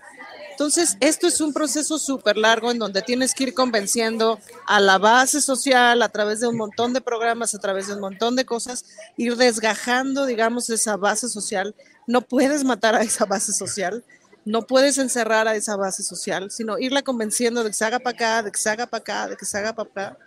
[0.51, 4.97] Entonces, esto es un proceso súper largo en donde tienes que ir convenciendo a la
[4.97, 8.47] base social a través de un montón de programas, a través de un montón de
[8.47, 8.87] cosas,
[9.19, 11.75] ir desgajando, digamos, esa base social.
[12.07, 14.03] No puedes matar a esa base social,
[14.47, 18.17] no puedes encerrar a esa base social, sino irla convenciendo de que se haga para
[18.17, 20.19] acá, de que se haga para acá, de que se haga para acá.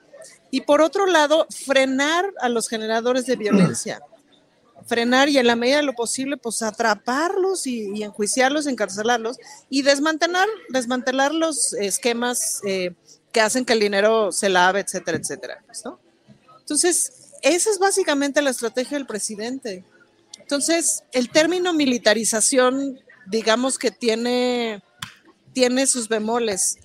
[0.52, 4.00] Y por otro lado, frenar a los generadores de violencia
[4.88, 9.38] frenar y en la medida de lo posible, pues atraparlos y, enjuiciarlos, encarcelarlos
[9.70, 12.94] y desmantelar, desmantelar los esquemas eh,
[13.32, 15.64] que hacen que el dinero se lave, etcétera, etcétera.
[16.60, 19.84] Entonces, esa es básicamente la estrategia del presidente.
[20.40, 24.84] Entonces, el término militarización, digamos que tiene,
[25.54, 26.78] tiene sus bemoles.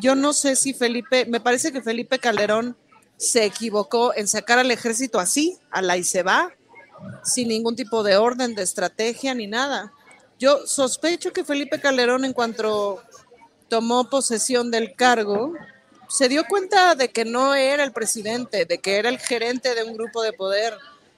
[0.00, 2.76] Yo no sé si Felipe, me parece que Felipe Calderón
[3.16, 6.52] se equivocó en sacar al ejército así, a la y se va,
[7.22, 9.92] sin ningún tipo de orden, de estrategia ni nada.
[10.38, 13.02] Yo sospecho que Felipe Calderón, en cuanto
[13.68, 15.54] tomó posesión del cargo,
[16.08, 19.84] se dio cuenta de que no era el presidente, de que era el gerente de
[19.84, 20.74] un grupo de poder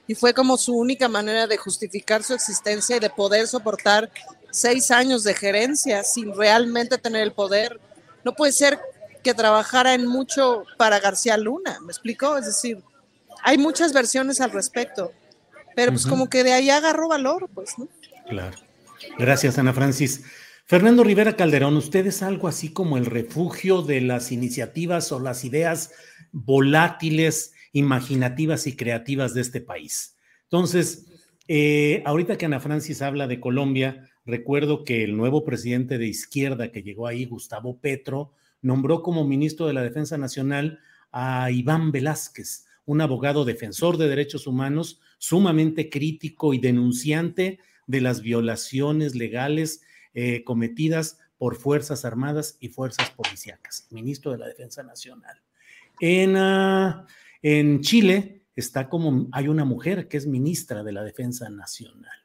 [0.07, 4.09] y fue como su única manera de justificar su existencia y de poder soportar
[4.51, 7.79] seis años de gerencia sin realmente tener el poder.
[8.23, 8.79] No puede ser
[9.21, 12.37] que trabajara en mucho para García Luna, ¿me explicó?
[12.37, 12.81] Es decir,
[13.43, 15.11] hay muchas versiones al respecto,
[15.77, 17.87] pero pues como que de ahí agarró valor, pues, ¿no?
[18.27, 18.57] Claro.
[19.19, 20.23] Gracias, Ana Francis.
[20.65, 25.45] Fernando Rivera Calderón, usted es algo así como el refugio de las iniciativas o las
[25.45, 25.91] ideas
[26.31, 30.17] volátiles, imaginativas y creativas de este país.
[30.45, 31.05] Entonces,
[31.47, 36.71] eh, ahorita que Ana Francis habla de Colombia, recuerdo que el nuevo presidente de izquierda
[36.71, 40.79] que llegó ahí, Gustavo Petro, nombró como ministro de la Defensa Nacional
[41.11, 48.21] a Iván Velázquez, un abogado defensor de derechos humanos, sumamente crítico y denunciante de las
[48.21, 49.81] violaciones legales
[50.13, 55.41] eh, cometidas por Fuerzas Armadas y Fuerzas Policíacas, ministro de la Defensa Nacional.
[55.99, 57.05] En, uh,
[57.41, 62.17] en Chile está como, hay una mujer que es ministra de la Defensa Nacional.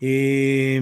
[0.00, 0.80] Eh,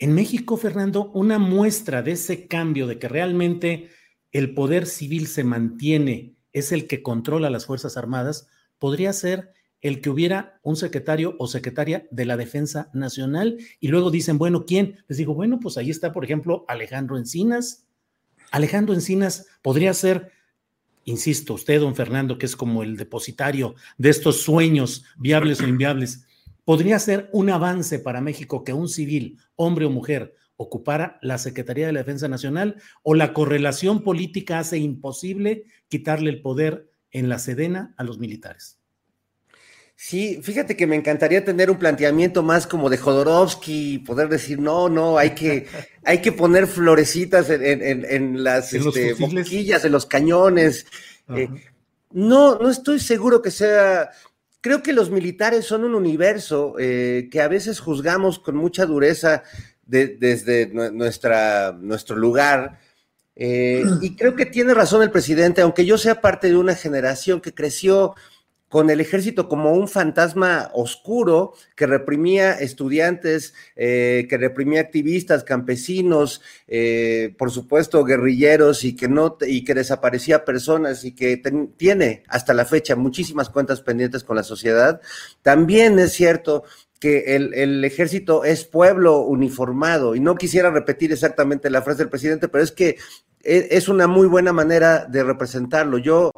[0.00, 3.90] en México, Fernando, una muestra de ese cambio, de que realmente
[4.30, 10.00] el poder civil se mantiene, es el que controla las Fuerzas Armadas, podría ser el
[10.00, 14.96] que hubiera un secretario o secretaria de la Defensa Nacional y luego dicen, bueno, ¿quién?
[15.08, 17.86] Les digo, bueno, pues ahí está, por ejemplo, Alejandro Encinas.
[18.50, 20.32] Alejandro Encinas podría ser,
[21.04, 26.24] insisto, usted, don Fernando, que es como el depositario de estos sueños viables o inviables,
[26.64, 31.86] podría ser un avance para México que un civil, hombre o mujer, ocupara la Secretaría
[31.86, 37.38] de la Defensa Nacional o la correlación política hace imposible quitarle el poder en la
[37.38, 38.77] Sedena a los militares.
[40.00, 44.88] Sí, fíjate que me encantaría tener un planteamiento más como de Jodorowsky, poder decir, no,
[44.88, 45.66] no, hay que,
[46.04, 50.86] hay que poner florecitas en, las este, boquillas, en los cañones.
[51.34, 51.48] Eh,
[52.12, 54.10] no, no estoy seguro que sea,
[54.60, 59.42] creo que los militares son un universo eh, que a veces juzgamos con mucha dureza
[59.84, 62.78] desde nuestra, nuestro lugar.
[63.34, 67.40] Eh, y creo que tiene razón el presidente, aunque yo sea parte de una generación
[67.40, 68.14] que creció
[68.68, 76.42] con el ejército como un fantasma oscuro que reprimía estudiantes, eh, que reprimía activistas, campesinos,
[76.66, 81.42] eh, por supuesto guerrilleros y que no y que desaparecía personas y que
[81.76, 85.00] tiene hasta la fecha muchísimas cuentas pendientes con la sociedad.
[85.42, 86.64] También es cierto
[87.00, 92.08] que el, el, ejército es pueblo uniformado y no quisiera repetir exactamente la frase del
[92.10, 92.96] presidente, pero es que
[93.44, 95.98] e, es una muy buena manera de representarlo.
[95.98, 96.32] Yo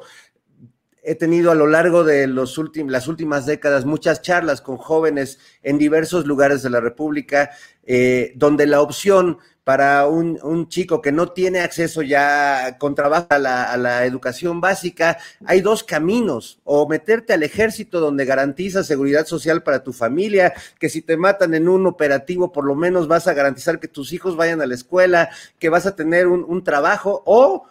[1.02, 2.58] he tenido a lo largo de los
[2.88, 7.50] las últimas décadas muchas charlas con jóvenes en diversos lugares de la República,
[7.84, 13.38] eh, donde la opción para un, chico que no tiene acceso ya con trabajo a
[13.38, 19.84] la, educación básica, hay dos caminos, o meterte al ejército donde garantiza seguridad social para
[19.84, 23.78] tu familia, que si te matan en un operativo, por lo menos vas a garantizar
[23.78, 27.66] que tus hijos vayan a la escuela, que vas a tener un, un trabajo, o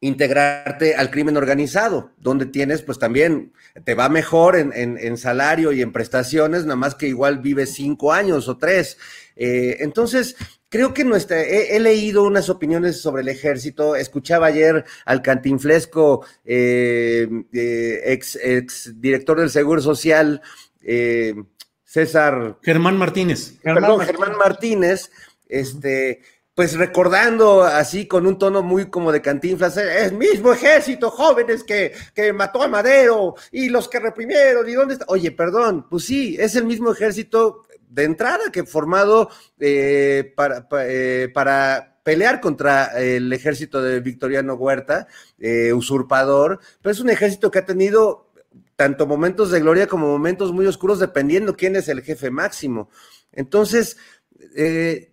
[0.00, 3.52] integrarte al crimen organizado, donde tienes, pues también
[3.84, 8.48] te va mejor en, salario y en prestaciones, nada más que igual vives cinco años
[8.48, 8.96] o tres.
[9.36, 10.36] Eh, entonces,
[10.70, 17.28] creo que nuestra, he, leído unas opiniones sobre el ejército, escuchaba ayer al cantinflesco eh,
[17.52, 20.40] eh, ex, ex, director del Seguro Social,
[21.84, 22.58] César.
[22.62, 23.58] Germán Martínez.
[23.62, 25.10] Perdón, Germán Martínez,
[25.46, 26.22] este
[26.60, 31.94] pues recordando así con un tono muy como de cantinflas, es mismo ejército, jóvenes que,
[32.14, 35.06] que mató a Madero y los que reprimieron, ¿y dónde está?
[35.08, 41.30] Oye, perdón, pues sí, es el mismo ejército de entrada que formado eh, para, eh,
[41.32, 45.06] para pelear contra el ejército de Victoriano Huerta,
[45.38, 48.32] eh, usurpador, pero es un ejército que ha tenido
[48.76, 52.90] tanto momentos de gloria como momentos muy oscuros, dependiendo quién es el jefe máximo.
[53.32, 53.96] Entonces,
[54.54, 55.09] eh,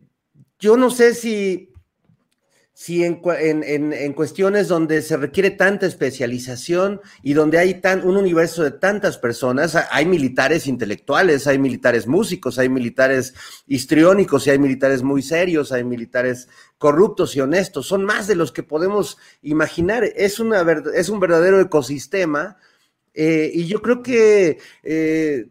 [0.59, 1.71] yo no sé si,
[2.73, 8.71] si en, cuestiones donde se requiere tanta especialización y donde hay tan, un universo de
[8.71, 13.33] tantas personas, hay militares intelectuales, hay militares músicos, hay militares
[13.67, 18.51] histriónicos y hay militares muy serios, hay militares corruptos y honestos, son más de los
[18.51, 20.03] que podemos imaginar.
[20.03, 20.65] Es, una,
[20.95, 22.57] es un verdadero ecosistema
[23.13, 25.47] eh, y yo creo que eh,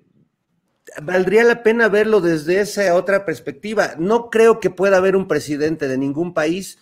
[1.03, 3.95] valdría la pena verlo desde esa otra perspectiva.
[3.99, 6.79] No creo que pueda haber un presidente de ningún país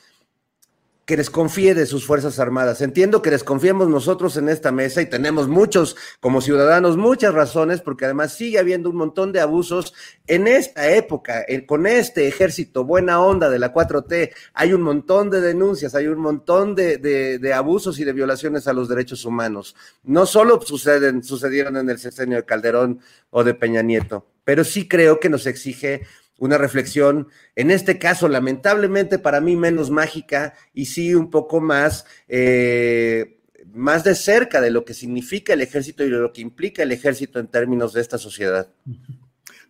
[1.07, 2.81] que desconfíe de sus Fuerzas Armadas.
[2.81, 8.07] Entiendo que desconfiemos nosotros en esta mesa y tenemos muchos, como ciudadanos, muchas razones, porque
[8.07, 9.93] además sigue habiendo un montón de abusos
[10.27, 14.33] en esta época, con este ejército buena onda de la 4T.
[14.55, 18.89] Hay un montón de denuncias, hay un montón de, abusos y de violaciones a los
[18.89, 19.77] derechos humanos.
[20.05, 24.89] No solo suceden, sucedieron en el sexenio de Calderón o de Peña Nieto, pero sí
[24.89, 26.03] creo que nos exige
[26.39, 32.07] una reflexión, en este caso, lamentablemente para mí menos mágica y sí un poco más,
[32.29, 33.41] eh,
[33.73, 36.93] más de cerca de lo que significa el ejército y de lo que implica el
[36.93, 38.69] ejército en términos de esta sociedad.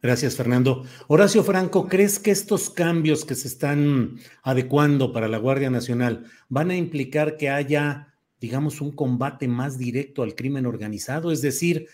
[0.05, 0.85] Gracias, Fernando.
[1.07, 6.71] Horacio Franco, ¿crees que estos cambios que se están adecuando para la Guardia Nacional van
[6.71, 11.33] a implicar que haya, digamos, un combate más directo al crimen organizado?
[11.33, 11.89] Es decir,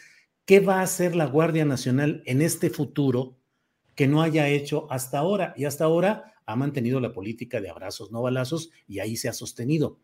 [0.44, 3.39] ¿qué va a hacer la Guardia Nacional en este futuro?
[4.00, 5.52] Que no haya hecho hasta ahora.
[5.58, 9.34] Y hasta ahora ha mantenido la política de abrazos, no balazos, y ahí se ha
[9.34, 9.98] sostenido.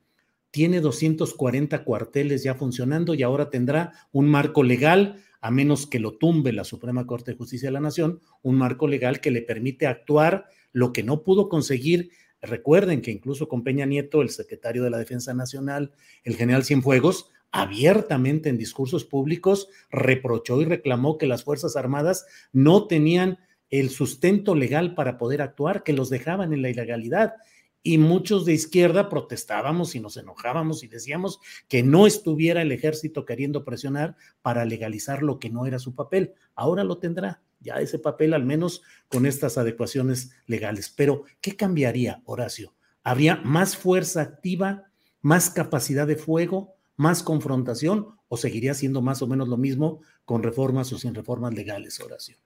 [0.51, 6.19] Tiene 240 cuarteles ya funcionando y ahora tendrá un marco legal, a menos que lo
[6.19, 9.87] tumbe la Suprema Corte de Justicia de la Nación, un marco legal que le permite
[9.87, 12.11] actuar lo que no pudo conseguir.
[12.43, 17.31] Recuerden que incluso con Peña Nieto, el secretario de la Defensa Nacional, el general Cienfuegos,
[17.51, 23.39] abiertamente en discursos públicos reprochó y reclamó que las Fuerzas Armadas no tenían
[23.71, 27.35] el sustento legal para poder actuar, que los dejaban en la ilegalidad.
[27.83, 33.25] Y muchos de izquierda protestábamos y nos enojábamos y decíamos que no estuviera el ejército
[33.25, 36.35] queriendo presionar para legalizar lo que no era su papel.
[36.57, 40.93] Ahora lo tendrá, ya ese papel al menos con estas adecuaciones legales.
[40.97, 42.75] Pero, ¿qué cambiaría, Horacio?
[43.05, 49.29] ¿Habría más fuerza activa, más capacidad de fuego, más confrontación o seguiría siendo más o
[49.29, 52.37] menos lo mismo con reformas o sin reformas legales, Horacio?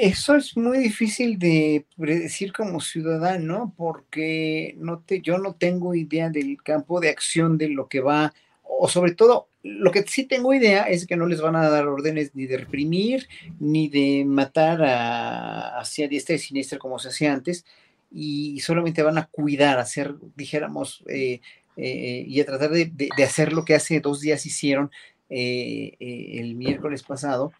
[0.00, 6.30] Eso es muy difícil de predecir como ciudadano porque no te, yo no tengo idea
[6.30, 8.32] del campo de acción de lo que va,
[8.62, 11.88] o sobre todo, lo que sí tengo idea es que no les van a dar
[11.88, 13.26] órdenes ni de reprimir,
[13.58, 17.64] ni de matar a, hacia diestra y siniestra como se hacía antes,
[18.12, 21.40] y solamente van a cuidar, hacer, dijéramos, eh,
[21.76, 24.92] eh, y a tratar de, hacer lo que hace dos días hicieron
[25.28, 27.52] eh, el miércoles pasado,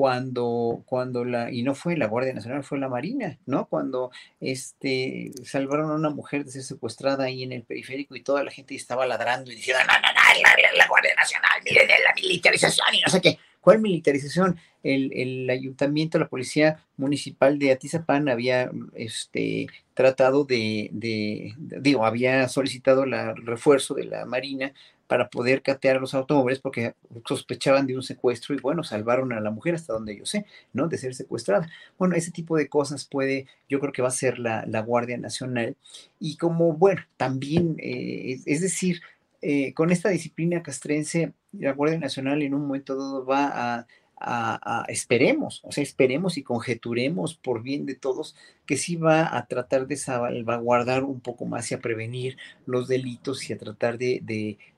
[0.00, 3.66] cuando, cuando la, y no fue la Guardia Nacional, fue la Marina, ¿no?
[3.66, 4.10] Cuando
[4.40, 8.50] este, salvaron a una mujer de ser secuestrada ahí en el periférico y toda la
[8.50, 12.94] gente estaba ladrando y diciendo, no, no, no, la, la Guardia Nacional, miren la militarización
[12.94, 13.38] y no sé qué.
[13.60, 14.58] ¿Cuál militarización?
[14.82, 22.48] El, el, ayuntamiento, la policía municipal de Atizapán había este, tratado de, de, digo, había
[22.48, 24.72] solicitado el refuerzo de la Marina
[25.10, 26.94] para poder catear los automóviles porque
[27.26, 30.86] sospechaban de un secuestro y bueno, salvaron a la mujer hasta donde yo sé, ¿no?
[30.86, 31.68] De ser secuestrada.
[31.98, 35.76] Bueno, ese tipo de cosas puede, yo creo que va a ser la, Guardia Nacional.
[36.20, 39.00] Y como, bueno, también, eh, es, decir,
[39.42, 43.86] eh, con esta disciplina castrense, la Guardia Nacional en un momento dado va a
[44.20, 48.36] a, esperemos, o sea, esperemos y conjeturemos por bien de todos
[48.70, 53.50] que sí va a tratar de salvaguardar un poco más y a prevenir los delitos
[53.50, 54.20] y a tratar de,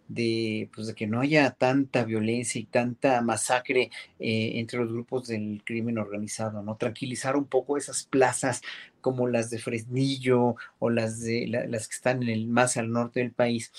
[0.08, 5.26] de, pues de que no haya tanta violencia y tanta masacre eh, entre los grupos
[5.26, 6.76] del crimen organizado, ¿no?
[6.76, 8.62] Tranquilizar un poco esas plazas
[9.02, 13.20] como las de Fresnillo o las de las que están en el más al norte
[13.20, 13.72] del país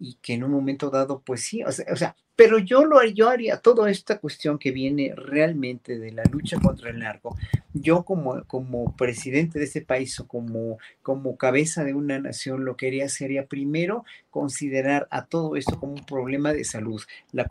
[0.00, 3.56] y que en un momento dado, pues sí, o sea, pero yo lo yo haría
[3.56, 7.36] toda esta cuestión que viene realmente de la lucha contra el narco.
[7.74, 12.76] Yo como, como presidente de este país o como, como cabeza de una nación lo
[12.76, 14.04] que haría sería primero
[14.38, 17.02] considerar a todo esto como un problema de salud.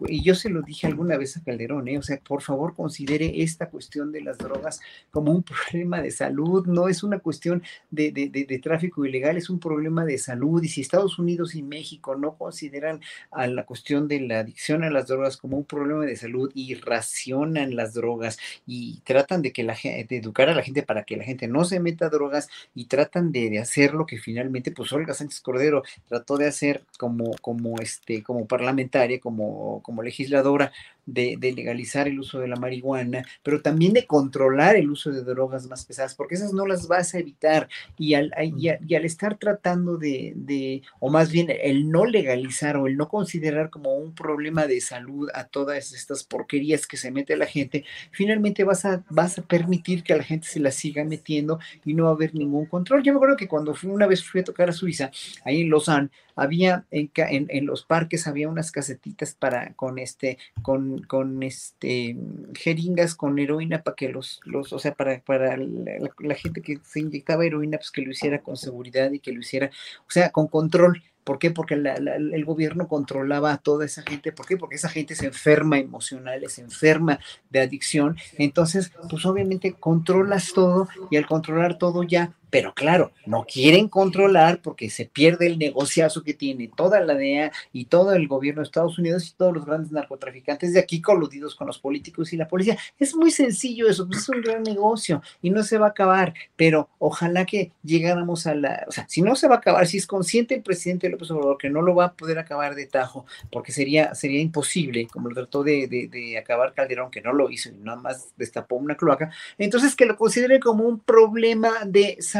[0.07, 1.97] y yo se lo dije alguna vez a Calderón, ¿eh?
[1.97, 4.79] o sea, por favor considere esta cuestión de las drogas
[5.11, 9.49] como un problema de salud, no es una cuestión de, de, de tráfico ilegal, es
[9.49, 10.63] un problema de salud.
[10.63, 14.89] Y si Estados Unidos y México no consideran a la cuestión de la adicción, a
[14.89, 19.63] las drogas como un problema de salud y racionan las drogas y tratan de que
[19.63, 22.85] la de educar a la gente para que la gente no se meta drogas y
[22.85, 27.31] tratan de, de, hacer lo que finalmente, pues Olga Sánchez Cordero trató de hacer como,
[27.41, 30.71] como este, como parlamentaria, como, como legisladora,
[31.07, 35.67] de, legalizar el uso de la marihuana, pero también de controlar el uso de drogas
[35.67, 37.67] más pesadas, porque esas no las vas a evitar.
[37.97, 42.87] Y al, y al, estar tratando de, de, o más bien el no legalizar o
[42.87, 47.37] el no considerar como un problema de salud a todas estas porquerías que se mete
[47.37, 51.05] la gente, finalmente vas a, vas a permitir que a la gente se la siga
[51.05, 53.01] metiendo y no va a haber ningún control.
[53.01, 55.09] Yo me acuerdo que cuando fui, una vez fui a tocar a Suiza,
[55.45, 60.37] ahí en Lausanne, había había en, en, los parques había unas casetitas para con este
[60.61, 62.17] con, con este
[62.55, 66.99] jeringas con heroína para que los los o sea para, para la, gente que se
[66.99, 69.69] inyectaba heroína pues que lo hiciera con seguridad y que lo hiciera
[70.07, 71.51] o sea con control ¿Por qué?
[71.51, 74.31] Porque el gobierno controlaba a toda esa gente.
[74.31, 74.55] ¿Por qué?
[74.55, 77.19] Porque esa gente se enferma emocional, se enferma
[77.49, 78.15] de adicción.
[78.37, 84.61] Entonces, pues obviamente controlas todo y al controlar todo ya pero claro, no quieren controlar
[84.61, 88.65] porque se pierde el negociazo que tiene toda la DEA y todo el gobierno de
[88.65, 92.47] Estados Unidos y todos los grandes narcotraficantes de aquí coludidos con los políticos y la
[92.47, 92.77] policía.
[92.97, 96.33] Es muy sencillo eso, pues es un gran negocio y no se va a acabar,
[96.55, 99.97] pero ojalá que llegáramos a la, o sea, si no se va a acabar, si
[99.97, 103.25] es consciente el presidente López Obrador que no lo va a poder acabar de tajo,
[103.51, 107.49] porque sería, sería imposible, como lo trató de, de, de acabar Calderón, que no lo
[107.49, 112.17] hizo y nada más destapó una cloaca, entonces que lo considere como un problema de
[112.19, 112.36] salud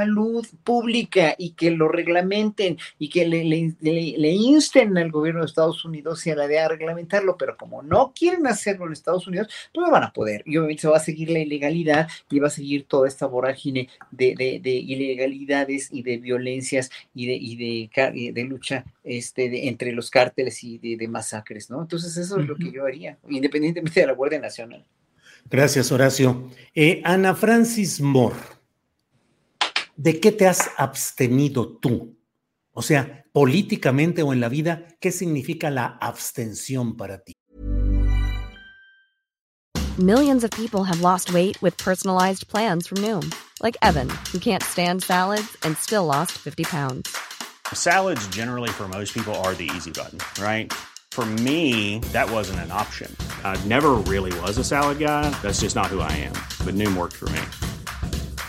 [0.64, 6.26] pública y que lo reglamenten y que le, le, insten al gobierno de Estados Unidos
[6.26, 9.86] y a la DEA a reglamentarlo, pero como no quieren hacerlo en Estados Unidos, pues
[9.86, 10.43] no van a poder.
[10.45, 13.89] Y obviamente se va a seguir la ilegalidad y va a seguir toda esta vorágine
[14.12, 20.64] de, de, ilegalidades y de violencias y de, y de, lucha este, entre los cárteles
[20.64, 21.82] y de, masacres, ¿no?
[21.82, 24.86] Entonces eso es lo que yo haría, independientemente de la Guardia Nacional.
[25.50, 26.50] Gracias, Horacio.
[26.76, 28.57] Eh, Ana Francis Moore.
[29.98, 32.18] ¿De qué te has abstenido tú?
[32.72, 37.34] O sea, políticamente o en la vida, ¿qué significa la abstención para ti?
[39.98, 43.34] Millions of people have lost weight with personalized plans from Noom,
[43.64, 47.18] like Evan, who can't stand salads and still lost 50 pounds.
[47.74, 50.72] Salads generally for most people are the easy button, right?
[51.10, 53.10] For me, that wasn't an option.
[53.43, 55.32] I never really was a salad guy.
[55.41, 56.34] That's just not who I am.
[56.64, 57.41] But Noom worked for me.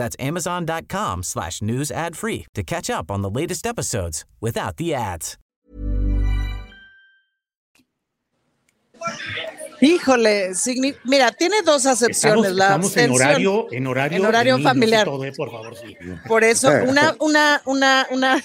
[0.00, 4.94] That's amazon.com slash news ad free to catch up on the latest episodes without the
[4.94, 5.36] ads.
[9.82, 10.52] Híjole,
[11.04, 12.52] mira, tiene dos acepciones.
[12.52, 15.06] Estamos, la en horario, en horario, en horario familiar.
[15.06, 15.96] Eh, por, favor, sí.
[16.26, 18.44] por eso, una, una, una, una.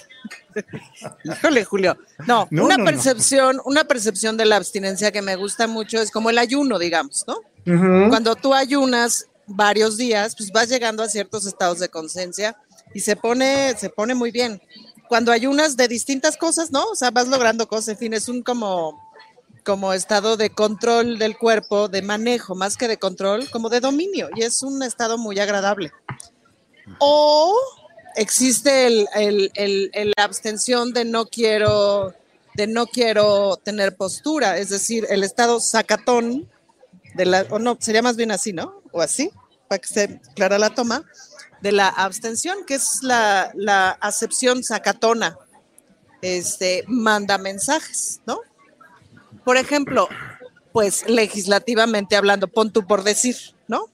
[1.24, 1.98] Híjole, Julio.
[2.28, 6.38] No, una percepción, una percepción de la abstinencia que me gusta mucho es como el
[6.38, 7.40] ayuno, digamos, ¿no?
[8.10, 12.58] Cuando tú ayunas, varios días, pues vas llegando a ciertos estados de conciencia
[12.94, 14.62] y se pone, se pone muy bien.
[15.08, 16.86] Cuando ayunas de distintas cosas, ¿no?
[16.86, 19.00] O sea, vas logrando cosas, en fin, es un como,
[19.64, 24.30] como estado de control del cuerpo, de manejo, más que de control, como de dominio,
[24.36, 25.92] y es un estado muy agradable.
[27.00, 27.56] O
[28.16, 32.14] existe el, el, el, abstención de no quiero,
[32.56, 36.50] de no quiero tener postura, es decir, el estado sacatón,
[37.16, 38.82] de la, o no, sería más bien así, ¿no?
[38.96, 39.30] o así,
[39.68, 41.04] para que se clara la toma,
[41.62, 45.38] de la abstención, que es la, la acepción sacatona,
[46.22, 48.40] este, manda mensajes, ¿no?
[49.44, 50.08] Por ejemplo,
[50.72, 53.36] pues legislativamente hablando, pon tú por decir,
[53.68, 53.88] ¿no?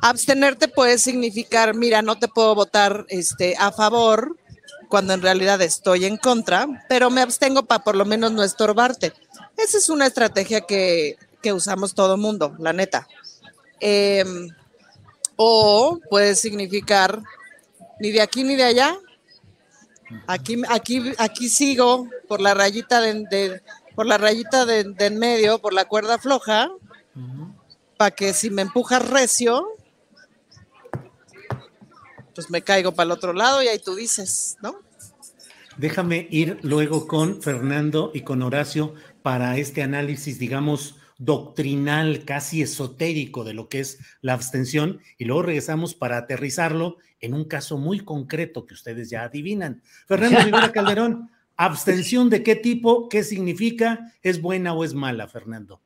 [0.00, 4.36] Abstenerte puede significar, mira, no te puedo votar este, a favor
[4.88, 9.12] cuando en realidad estoy en contra, pero me abstengo para por lo menos no estorbarte.
[9.56, 13.06] Esa es una estrategia que, que usamos todo mundo, la neta.
[13.80, 14.48] Em,
[15.36, 17.22] o puede significar
[18.00, 18.96] ni de aquí ni de allá.
[20.26, 23.62] Aquí, aquí, aquí sigo por la rayita de,
[23.94, 26.70] por la rayita de, en medio, por la cuerda floja,
[27.96, 29.66] para que si me empujas recio,
[32.34, 34.76] pues me caigo para el otro lado y ahí tú dices, ¿no?
[35.76, 43.44] Déjame ir luego con Fernando y con Horacio para este análisis, digamos, doctrinal, casi esotérico
[43.44, 48.00] de lo que es la abstención, y luego regresamos para aterrizarlo en un caso muy
[48.00, 49.82] concreto que ustedes ya adivinan.
[50.06, 55.80] Fernando Rivera Calderón, abstención de qué tipo, qué significa, es buena o es mala, Fernando.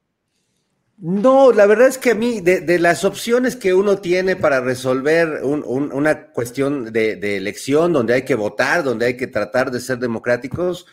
[0.98, 5.42] No, la verdad es que a mí, de, las opciones que uno tiene para resolver
[5.44, 9.98] una cuestión de, de, elección, donde hay que votar, donde hay que tratar de ser
[9.98, 10.86] democráticos,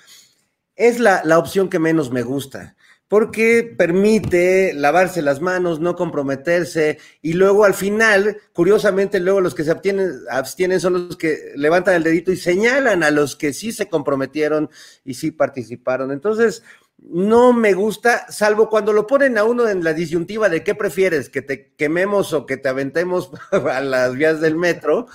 [0.75, 2.75] es la, la opción que menos me gusta
[3.13, 9.63] porque permite lavarse las manos, no comprometerse, y luego al final, curiosamente, luego los que
[9.63, 13.71] se abstienen, abstienen son los que levantan el dedito y señalan a los que sí
[13.71, 14.67] se comprometieron
[15.05, 16.11] y sí participaron.
[16.11, 16.63] Entonces,
[16.97, 21.29] no me gusta, salvo cuando lo ponen a uno en la disyuntiva de qué prefieres,
[21.29, 25.05] que te quememos o que te aventemos a las vías del metro.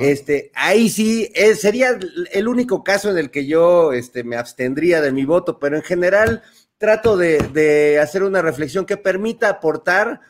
[0.00, 1.98] Este, ahí sí eh, sería
[2.32, 5.82] el único caso en el que yo este, me abstendría de mi voto, pero en
[5.82, 6.42] general
[6.78, 10.20] trato de, de, hacer una reflexión que permita aportar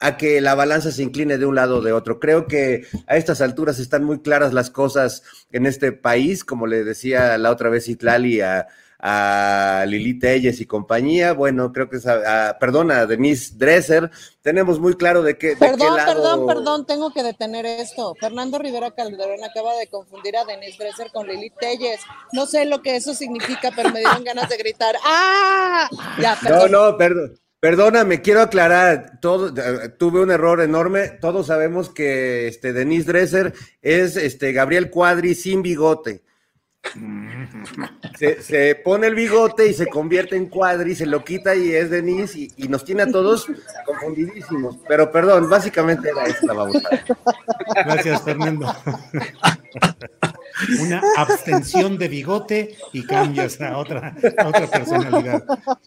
[0.00, 2.20] a que la balanza se incline de un lado o de otro.
[2.20, 6.84] Creo que a estas alturas están muy claras las cosas en este país, como le
[6.84, 8.66] decía la otra vez Itlali a,
[9.06, 14.80] a Lili Telles y compañía, bueno, creo que es, a, perdón, a Denise Dresser, tenemos
[14.80, 16.14] muy claro de qué, perdón, de qué lado...
[16.14, 18.14] Perdón, perdón, tengo que detener esto.
[18.18, 22.00] Fernando Rivera Calderón acaba de confundir a Denise Dresser con Lili Telles.
[22.32, 24.94] No sé lo que eso significa, pero me dieron ganas de gritar.
[25.04, 25.86] ¡Ah!
[26.18, 26.72] Ya, perdón.
[26.72, 27.38] No, no, perdón.
[27.60, 29.52] Perdóname, quiero aclarar, todo,
[29.98, 31.08] tuve un error enorme.
[31.20, 33.52] Todos sabemos que este, Denise Dresser
[33.82, 36.22] es este, Gabriel Cuadri sin bigote.
[38.18, 41.90] Se, se, pone el bigote y se convierte en cuadri, se lo quita y es
[41.90, 43.46] Denise y, y nos tiene a todos
[43.84, 44.76] confundidísimos.
[44.86, 46.88] Pero perdón, básicamente era esta babosa.
[47.74, 48.72] Gracias, Fernando.
[50.80, 55.42] Una abstención de bigote y cambias a otra, a otra personalidad.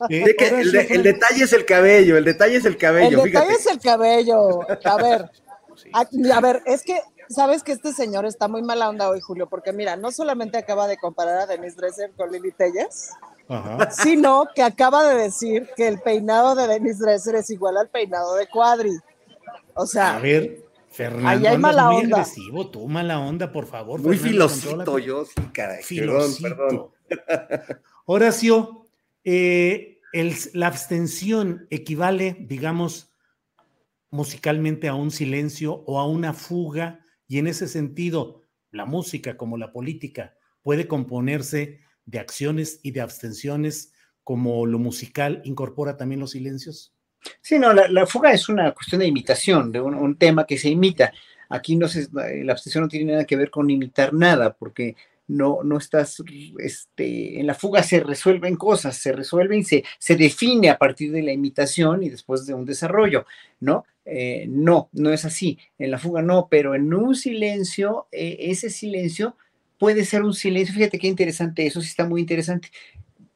[0.10, 3.24] Eh, que el, de, el, detalle es el cabello, el detalle es el cabello.
[3.24, 4.60] El detalle es el cabello.
[4.84, 5.32] A ver,
[5.94, 7.00] a, a ver, es que
[7.30, 10.88] sabes que este señor está muy mala onda hoy, Julio, porque mira, no solamente acaba
[10.88, 13.12] de comparar a Denise Dresser con Lili Telles,
[13.48, 13.92] Ajá.
[13.92, 18.36] sino que acaba de decir que el peinado de Denise Dresser es igual al peinado
[18.36, 18.98] de Cuadri.
[19.74, 22.18] O sea, a ver, Fernando, ahí hay mala muy onda.
[22.18, 24.02] agresivo, tú mala onda, por favor.
[24.02, 25.84] Muy Fernando, filosito yo, sí, caray.
[25.84, 26.50] Filosito.
[26.50, 27.80] Perdón, perdón.
[28.06, 28.88] Horacio,
[29.24, 33.12] eh, el, la abstención equivale, digamos,
[34.10, 39.58] musicalmente a un silencio o a una fuga y en ese sentido, la música como
[39.58, 46.32] la política puede componerse de acciones y de abstenciones, como lo musical incorpora también los
[46.32, 46.94] silencios.
[47.42, 50.70] Sí, no, la, fuga es una cuestión de imitación, de un, un, tema que se
[50.70, 51.12] imita.
[51.50, 54.96] Aquí no se, la abstención no tiene nada que ver con imitar nada, porque
[55.28, 56.24] no, no estás,
[56.60, 61.22] este, en la fuga se resuelven cosas, se resuelven, se, se define a partir de
[61.22, 63.26] la imitación y después de un desarrollo,
[63.60, 63.86] ¿no?
[64.10, 68.70] Eh, no, no es así, en la fuga no, pero en un silencio, eh, ese
[68.70, 69.36] silencio
[69.78, 72.70] puede ser un silencio, fíjate qué interesante, eso sí está muy interesante,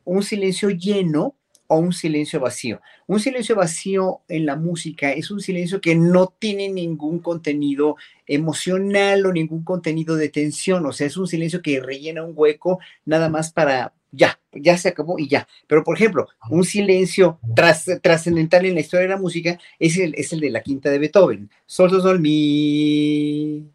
[0.06, 1.36] un silencio lleno
[1.68, 2.82] o un silencio vacío.
[3.06, 9.26] Un silencio vacío en la música es un silencio que no tiene ningún contenido emocional
[9.26, 13.28] o ningún contenido de tensión, o sea, es un silencio que rellena un hueco nada
[13.28, 15.48] más para ya, ya se acabó y ya.
[15.68, 20.14] Pero, por ejemplo, un silencio tras, trascendental en la historia de la música es el,
[20.16, 21.50] es el de la quinta de Beethoven.
[21.66, 23.66] Sol, sol, sol, mi.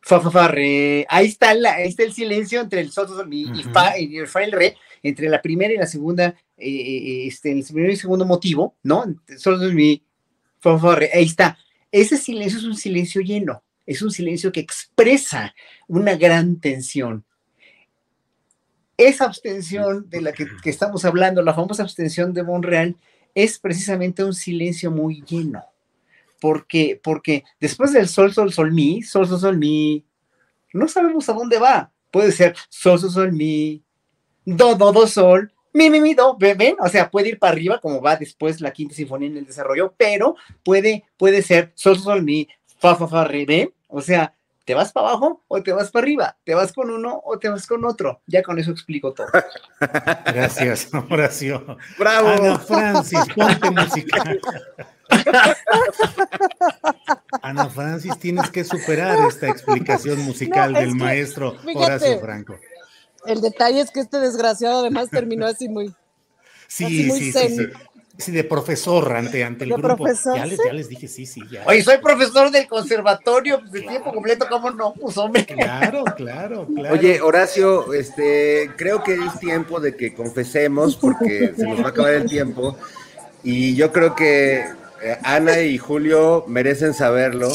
[0.00, 1.06] Fa, fa, fa, re.
[1.08, 3.60] Ahí está, la, ahí está el silencio entre el sol, sol, sol, mi uh -huh.
[3.60, 7.52] y, fa, y el fa, el re, entre la primera y la segunda, eh, este,
[7.52, 9.04] el primer y segundo motivo, ¿no?
[9.36, 10.02] Sol, sol, mi,
[10.58, 11.10] fa, fa, re.
[11.12, 11.58] Ahí está.
[11.92, 13.62] Ese silencio es un silencio lleno.
[13.86, 15.54] Es un silencio que expresa
[15.88, 17.24] una gran tensión
[19.08, 22.96] esa abstención de la que, estamos hablando, la famosa abstención de Monreal,
[23.34, 25.64] es precisamente un silencio muy lleno.
[26.40, 30.04] Porque, porque después del sol, sol, sol, mi, sol, sol, sol, mi,
[30.72, 31.92] no sabemos a dónde va.
[32.10, 33.82] Puede ser sol, sol, sol, mi,
[34.44, 37.80] do, do, do, sol, mi, mi, mi, do, ven, o sea, puede ir para arriba
[37.80, 40.34] como va después la quinta sinfonía en el desarrollo, pero
[40.64, 42.48] puede, puede ser sol, sol, mi,
[42.78, 44.34] fa, fa, fa, re, o sea,
[44.70, 46.36] ¿Te vas para abajo o te vas para arriba?
[46.44, 48.22] ¿Te vas con uno o te vas con otro?
[48.28, 49.26] Ya con eso explico todo.
[50.26, 51.76] Gracias, Horacio.
[51.98, 52.28] Bravo.
[52.28, 54.40] Ana Francis, ponte musical.
[57.42, 62.54] Ana Francis, tienes que superar esta explicación musical no, del que, maestro fíjate, Horacio Franco.
[63.26, 65.92] El detalle es que este desgraciado además terminó así muy.
[66.68, 67.48] Sí, así muy sí, zen.
[67.48, 67.72] sí, sí.
[68.20, 69.96] Sí, de profesor ante, ante el ¿De grupo.
[69.96, 70.62] profesor, ya, les, sí?
[70.66, 71.64] ya les dije, sí, sí, ya.
[71.66, 74.92] Oye, soy profesor del conservatorio de tiempo completo, ¿cómo no?
[74.94, 75.46] Pues hombre.
[75.46, 76.94] Claro, claro, claro.
[76.94, 81.88] Oye, Horacio, este, creo que es tiempo de que confesemos, porque se nos va a
[81.88, 82.76] acabar el tiempo,
[83.42, 84.64] y yo creo que
[85.02, 87.50] eh, Ana y Julio merecen saberlo,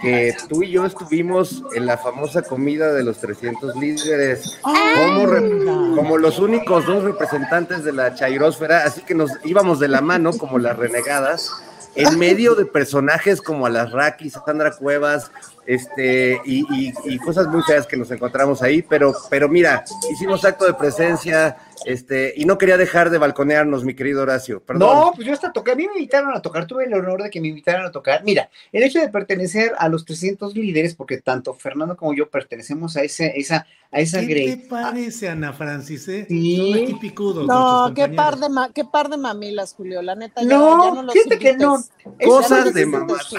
[0.00, 4.58] que tú y yo estuvimos en la famosa comida de los 300 líderes.
[4.62, 10.00] Como, como, los únicos dos representantes de la chairosfera, así que nos íbamos de la
[10.00, 11.50] mano como las renegadas,
[11.94, 15.30] en medio de personajes como Alasraki, Sandra Cuevas,
[15.66, 20.44] este, y, y, y, cosas muy feas que nos encontramos ahí, pero, pero mira, hicimos
[20.44, 24.62] acto de presencia, Este, y no quería dejar de balconearnos, mi querido Horacio.
[24.62, 24.96] Perdón.
[24.98, 27.30] No, pues yo hasta toqué, a mí me invitaron a tocar, tuve el honor de
[27.30, 28.22] que me invitaran a tocar.
[28.24, 32.96] Mira, el hecho de pertenecer a los 300 líderes, porque tanto Fernando como yo pertenecemos
[32.96, 34.56] a ese, esa, a esa ¿Qué grey.
[34.56, 36.06] te parece, Ana Francis?
[36.08, 36.26] eh?
[36.28, 36.56] Sí.
[36.56, 40.02] Son aquí picudos No, qué par, de ma- qué par de mamilas, Julio.
[40.02, 41.76] La neta, ya, No, ya no los fíjate que no.
[42.24, 43.34] Cosas Ya de mamás.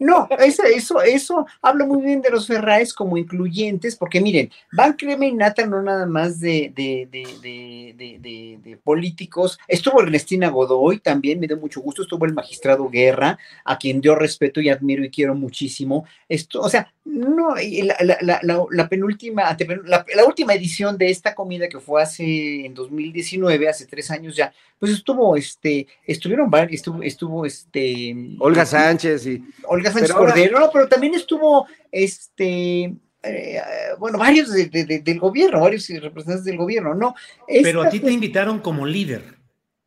[0.00, 4.92] No, eso, eso, eso habla muy bien de los Ferraes como incluyentes, porque miren, van
[4.92, 9.58] crema y nata no nada más de, de, de- de políticos.
[9.66, 12.02] Estuvo Ernestina Godoy también, me dio mucho gusto.
[12.02, 16.06] Estuvo el magistrado Guerra, a quien yo respeto y admiro y quiero muchísimo.
[16.28, 19.56] Esto, o sea, no, y la, la, la, la- la penúltima,
[19.86, 24.36] la, la última edición de esta comida que fue hace en 2019, hace tres años
[24.36, 30.20] ya, pues estuvo, este, estuvieron varios, estuvo, estuvo, este, Olga Sánchez y Olga Sánchez Pero
[30.20, 33.60] ahora- Cordero, no, pero también estuvo, este, eh,
[33.98, 37.14] bueno, varios de- de- de- del gobierno, varios representantes del gobierno, ¿no?
[37.62, 39.37] Pero a ti te invitaron como líder.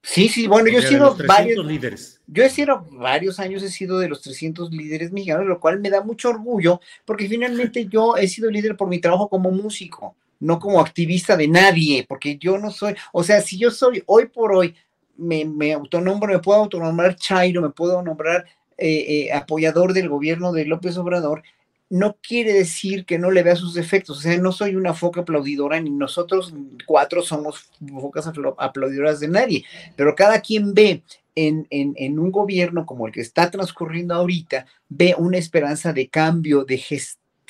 [0.04, 2.22] Sí, sí, bueno, yo he sido los 300 varios, líderes.
[2.26, 5.92] yo he sido varios años, he sido de los 300 líderes mexicanos, lo cual me
[5.92, 10.60] da mucho orgullo, porque finalmente yo he sido líder por mi trabajo como músico, no
[10.60, 14.54] como activista de nadie, porque yo no soy, o sea, si yo soy hoy por
[14.54, 14.76] hoy,
[15.18, 18.46] me, me autonombro, me puedo autonombrar Chairo, me puedo nombrar
[18.78, 21.44] eh, eh, apoyador del gobierno de López Obrador,
[21.92, 25.22] no quiere decir que no le vea sus defectos, o sea, no soy una foca
[25.22, 26.54] aplaudidora, ni nosotros
[26.86, 27.70] cuatro somos
[28.00, 29.66] focas apla- aplaudidoras de nadie,
[29.98, 31.04] pero cada quien ve
[31.36, 36.08] en, en, en un gobierno como el que está transcurriendo ahorita, ve una esperanza de
[36.08, 36.78] cambio, de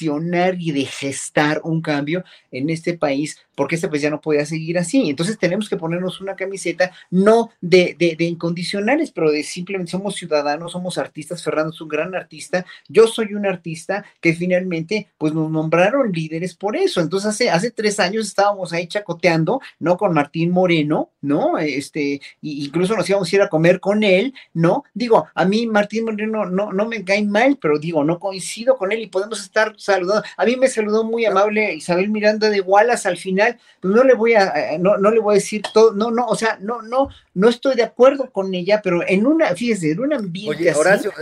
[0.02, 4.78] y de gestar un cambio en este país, porque este país ya no podía seguir
[4.78, 5.10] así.
[5.10, 10.16] Entonces tenemos que ponernos una camiseta, no de, de, de incondicionales, pero de simplemente somos
[10.16, 11.44] ciudadanos, somos artistas.
[11.44, 16.56] Fernando es un gran artista, yo soy un artista que finalmente pues nos nombraron líderes
[16.56, 17.02] por eso.
[17.02, 19.98] Entonces hace, hace tres años estábamos ahí chacoteando, ¿no?
[19.98, 21.58] Con Martín Moreno, ¿no?
[21.58, 24.84] Este, incluso nos íbamos a ir a comer con él, ¿no?
[24.94, 28.92] Digo, a mí Martín Moreno no, no me cae mal, pero digo, no coincido con
[28.92, 30.24] él y podemos estar saludando.
[30.38, 34.14] A mí me saludó muy amable Isabel Miranda de Wallace al final, pues no le
[34.14, 36.82] voy a, eh, no, no le voy a decir todo, no, no, o sea, no,
[36.82, 40.70] no, no estoy de acuerdo con ella, pero en una, fíjese, en un ambiente Oye,
[40.70, 41.14] así, Horacio,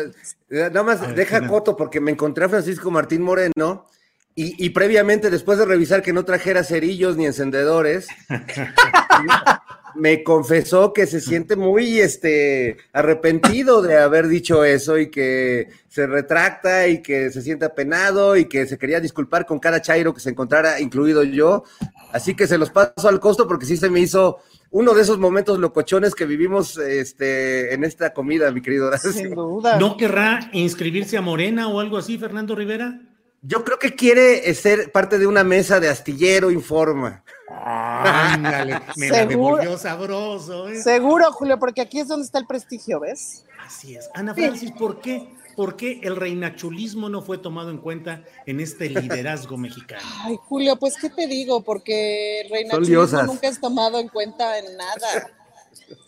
[0.50, 3.86] eh, nada más deja coto porque me encontré a Francisco Martín Moreno
[4.42, 8.08] y, y previamente, después de revisar que no trajera cerillos ni encendedores,
[9.96, 16.08] me confesó que se siente muy este, arrepentido de haber dicho eso y que se
[16.08, 20.22] retracta y que se siente apenado y que se quería disculpar con cada chairo que
[20.22, 21.66] se encontrara, incluido yo.
[22.14, 24.38] Así que se los paso al costo porque sí se me hizo
[24.72, 29.12] uno de esos momentos locochones que vivimos este, en esta comida, mi querido Horacio.
[29.12, 29.78] Sin duda.
[29.78, 33.02] ¿No querrá inscribirse a Morena o algo así, Fernando Rivera?
[33.42, 37.24] Yo creo que quiere ser parte de una mesa de astillero informa.
[37.50, 40.68] Ándale, me la devolvió sabroso.
[40.68, 40.82] ¿eh?
[40.82, 43.46] Seguro, Julio, porque aquí es donde está el prestigio, ¿ves?
[43.66, 44.10] Así es.
[44.14, 45.30] Ana Francis, ¿por qué?
[45.56, 50.02] ¿Por qué el reinachulismo no fue tomado en cuenta en este liderazgo mexicano?
[50.24, 51.62] Ay, Julio, pues, ¿qué te digo?
[51.64, 55.32] Porque el reinachulismo nunca es tomado en cuenta en nada.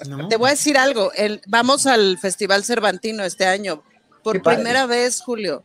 [0.08, 0.28] ¿No?
[0.28, 1.12] Te voy a decir algo.
[1.14, 3.84] El, vamos al Festival Cervantino este año.
[4.24, 4.58] Por Qué padre.
[4.58, 5.64] primera vez, Julio.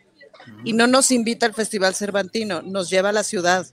[0.65, 3.67] Y no nos invita al Festival Cervantino, nos lleva a la ciudad.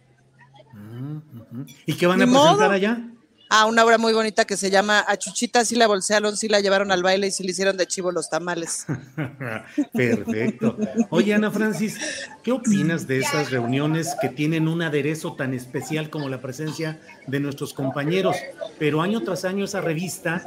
[0.73, 1.63] Mm.
[1.85, 2.69] ¿Y qué van a presentar modo.
[2.71, 3.09] allá?
[3.49, 6.59] A una obra muy bonita que se llama A Chuchita, sí la bolsearon, sí la
[6.59, 8.87] llevaron al baile y sí le hicieron de chivo los tamales.
[9.93, 10.75] Perfecto.
[11.11, 11.99] Oye, Ana Francis,
[12.41, 17.39] ¿qué opinas de esas reuniones que tienen un aderezo tan especial como la presencia de
[17.39, 18.37] nuestros compañeros?
[18.79, 20.43] Pero año tras año esa revista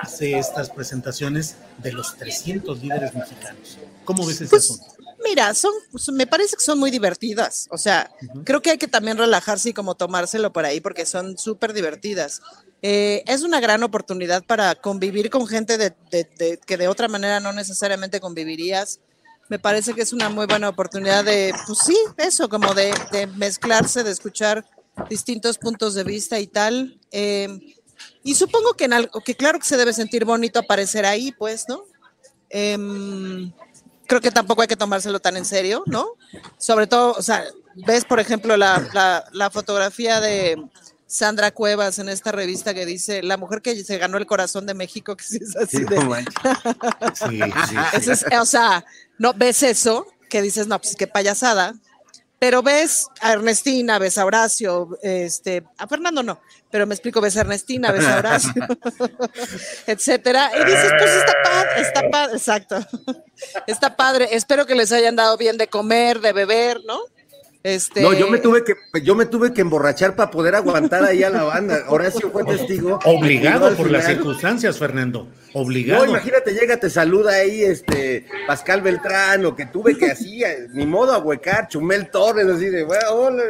[0.00, 3.78] hace estas presentaciones de los 300 líderes mexicanos.
[4.04, 4.84] ¿Cómo ves ese Pues, asunto?
[5.24, 5.72] Mira, son,
[6.12, 7.66] me parece que son muy divertidas.
[7.70, 8.10] O sea,
[8.44, 12.42] creo que hay que también relajarse y como tomárselo por ahí porque son súper divertidas.
[12.82, 17.08] Eh, es una gran oportunidad para convivir con gente de, de- de- que de otra
[17.08, 19.00] manera no necesariamente convivirías.
[19.48, 23.26] Me parece que es una muy buena oportunidad de, pues sí, eso, como de, de
[23.26, 24.66] mezclarse, de escuchar
[25.08, 26.98] distintos puntos de vista y tal.
[27.12, 27.48] Eh,
[28.22, 31.64] y supongo que en algo, que claro que se debe sentir bonito aparecer ahí, pues,
[31.68, 31.84] ¿no?
[32.50, 33.52] Em,
[34.06, 36.06] creo que tampoco hay que tomárselo tan en serio, ¿no?
[36.58, 37.44] Sobre todo, o sea,
[37.86, 40.62] ves, por ejemplo, la, la- la fotografía de
[41.06, 44.74] Sandra Cuevas en esta revista que dice la mujer que se ganó el corazón de
[44.74, 46.14] México, que sí es así Sí, de, no.
[47.14, 48.84] Sí, sí, ese es- o sea,
[49.18, 51.74] no ves eso, que dices, no, pues qué payasada,
[52.44, 57.38] pero ves a Ernestina, ves a Horacio, este, a Fernando no, pero me explico, ves
[57.38, 58.52] a Ernestina, ves a Horacio,
[59.86, 62.76] etcétera, y dices, pues está padre, está padre, exacto,
[63.66, 67.00] está padre, espero que les hayan dado bien de comer, de beber, ¿no?
[67.64, 68.02] Este...
[68.02, 71.30] No, yo me tuve que, yo me tuve que emborrachar para poder aguantar ahí a
[71.30, 71.82] la banda.
[71.88, 72.98] Horacio fue testigo.
[73.06, 75.28] Obligado por las circunstancias, Fernando.
[75.54, 76.04] Obligado.
[76.04, 80.42] No, imagínate, llega, te saluda ahí este Pascal Beltrán, o que tuve que así,
[80.74, 83.42] ni modo a huecar, Chumel Torres, así de, bueno, hola.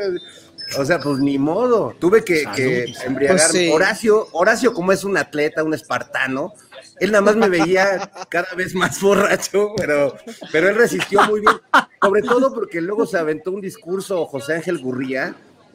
[0.78, 1.94] O sea, pues ni modo.
[1.98, 3.42] Tuve que, que embriagarme.
[3.42, 3.68] Pues sí.
[3.70, 6.54] Horacio, Horacio, como es un atleta, un espartano,
[7.00, 10.16] él nada más me veía cada vez más borracho, pero,
[10.52, 11.54] pero él resistió muy bien.
[12.00, 15.34] Sobre todo porque luego se aventó un discurso José Ángel Gurría,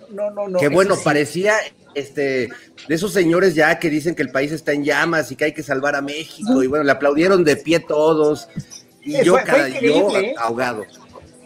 [0.09, 0.59] No, no, no.
[0.59, 1.01] que bueno, sí.
[1.03, 1.55] parecía
[1.95, 2.49] este
[2.87, 5.53] de esos señores ya que dicen que el país está en llamas y que hay
[5.53, 8.47] que salvar a México, y bueno, le aplaudieron de pie todos.
[9.01, 10.35] Y yo, fue- fue cara, yo ¿eh?
[10.37, 10.85] ahogado.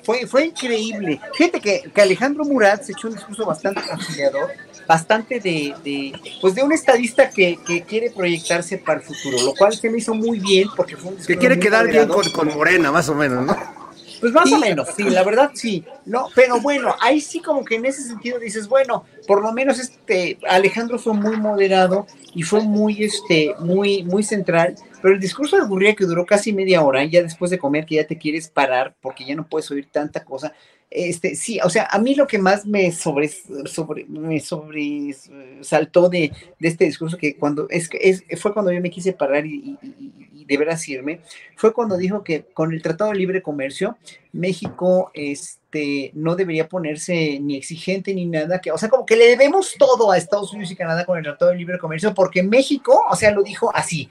[0.03, 1.21] Fue, fue increíble.
[1.33, 4.49] Fíjate que, que Alejandro Murat se echó un discurso bastante conciliador,
[4.87, 9.53] bastante de, de, pues de un estadista que, que quiere proyectarse para el futuro, lo
[9.53, 12.53] cual se me hizo muy bien porque fue un Que quiere quedar bien con, con
[12.53, 13.83] Morena, más o menos, ¿no?
[14.23, 15.83] Pues más o menos, sí, la verdad sí.
[16.05, 19.79] No, pero bueno, ahí sí como que en ese sentido dices, bueno, por lo menos
[19.79, 25.57] este Alejandro fue muy moderado y fue muy este muy muy central, pero el discurso
[25.57, 28.47] de Gurría que duró casi media hora, ya después de comer que ya te quieres
[28.47, 30.53] parar porque ya no puedes oír tanta cosa.
[30.95, 33.27] Este, sí, o sea, a mí lo que más me sobre,
[33.65, 39.11] sobre me sobresaltó de, este discurso que cuando es es, fue cuando yo me quise
[39.11, 41.21] parar y- y de veras irme,
[41.55, 43.97] fue cuando dijo que con el Tratado de Libre Comercio
[44.33, 49.27] México este, no debería ponerse ni exigente ni nada, que, o sea, como que le
[49.29, 53.03] debemos todo a Estados Unidos y Canadá con el Tratado de Libre Comercio, porque México,
[53.09, 54.09] o sea, lo dijo así,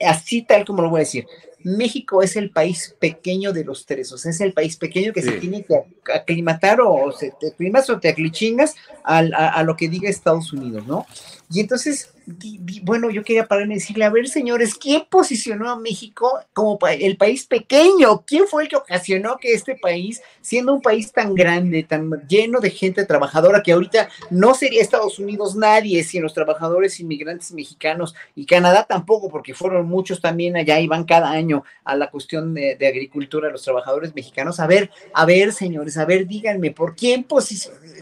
[0.00, 1.26] así tal como lo voy a decir.
[1.64, 5.22] México es el país pequeño de los tres, o sea, es el país pequeño que
[5.22, 9.88] se tiene que ac- aclimatar o se te aclimas o te aclichingas a lo que
[9.88, 11.06] diga Estados Unidos, ¿no?
[11.50, 15.78] Y entonces, di- bueno, yo quería pararme y decirle, a ver, señores, ¿quién posicionó a
[15.78, 18.22] México como el país pequeño?
[18.26, 22.60] ¿Quién fue el que ocasionó que este país, siendo un país tan grande, tan lleno
[22.60, 28.14] de gente trabajadora, que ahorita no sería Estados Unidos nadie sin los trabajadores inmigrantes mexicanos
[28.34, 32.52] y Canadá tampoco, porque fueron muchos también allá y van cada año a la cuestión
[32.52, 34.60] de, agricultura, los trabajadores mexicanos?
[34.60, 37.24] A ver, a ver, señores, a ver, díganme, ¿por quién,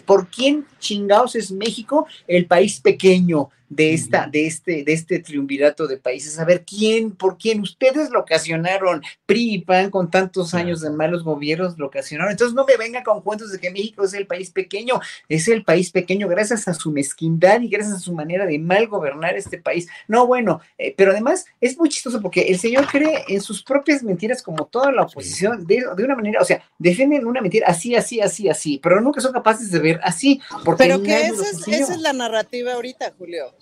[0.05, 3.36] por quién chingados es México el país pequeño?
[3.37, 7.61] impegno de esta, de este, de este triunvirato de países, a ver quién, por quién,
[7.61, 12.33] ustedes lo ocasionaron, PRI y PAN con tantos años de malos gobiernos lo ocasionaron.
[12.33, 15.65] Entonces no me venga con cuentos de que México es el país pequeño, es el
[15.65, 19.59] país pequeño gracias a su mezquindad y gracias a su manera de mal gobernar este
[19.59, 19.89] país.
[20.09, 24.03] No, bueno, eh, pero además es muy chistoso porque el señor cree en sus propias
[24.03, 27.95] mentiras como toda la oposición, de, de una manera, o sea, defienden una mentira así,
[27.95, 30.41] así, así, así, pero nunca son capaces de ver así.
[30.65, 33.56] Porque Pero que esa es, esa es la narrativa ahorita, Julio.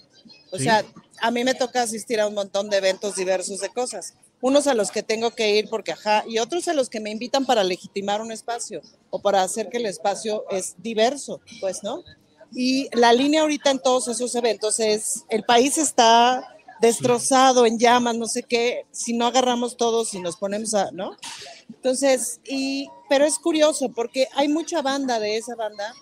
[0.54, 0.64] O Sí.
[0.64, 0.84] sea,
[1.20, 4.14] a mí me toca asistir a un montón de eventos diversos de cosas.
[4.40, 7.10] Unos a los que tengo que ir porque ajá, y otros a los que me
[7.10, 8.80] invitan para legitimar un espacio
[9.10, 12.04] o para hacer que el espacio es diverso, pues, ¿no?
[12.52, 16.46] Y la línea ahorita en todos esos eventos es, el país está
[16.80, 21.16] destrozado, en llamas, no sé qué, si no agarramos todos y nos ponemos a, ¿no?
[21.68, 25.94] Entonces, y, pero es curioso porque hay mucha banda de esa banda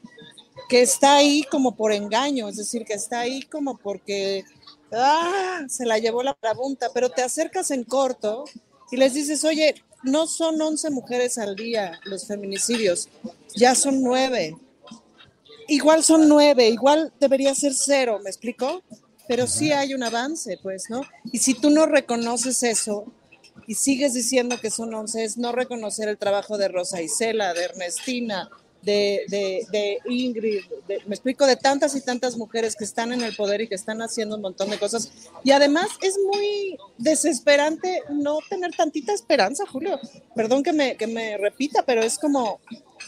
[0.73, 4.43] que está ahí como por engaño, es decir, que está ahí como porque
[4.91, 8.45] ah, se la llevó la pregunta, pero te acercas en corto
[8.91, 13.11] y les dices, oye, no son 11 mujeres al día los feminicidios,
[13.55, 14.57] ya son nueve.
[15.69, 18.83] Igual son nueve, igual debería ser cero, ¿me explico?
[19.29, 21.03] Pero sí hay un avance, pues, ¿no?
[21.33, 23.13] Y si tú no reconoces eso
[23.67, 27.65] y sigues diciendo que son 11, es no reconocer el trabajo de Rosa Isela, de
[27.65, 28.49] Ernestina,
[28.83, 33.23] de, de, de Ingrid, de- me explico, de tantas y tantas mujeres que están en
[33.23, 35.11] el poder y que están haciendo un montón de cosas.
[35.45, 39.99] Y además es muy desesperante no tener tantita esperanza, Julio.
[40.35, 42.61] Perdón que me, que me repita, pero es como,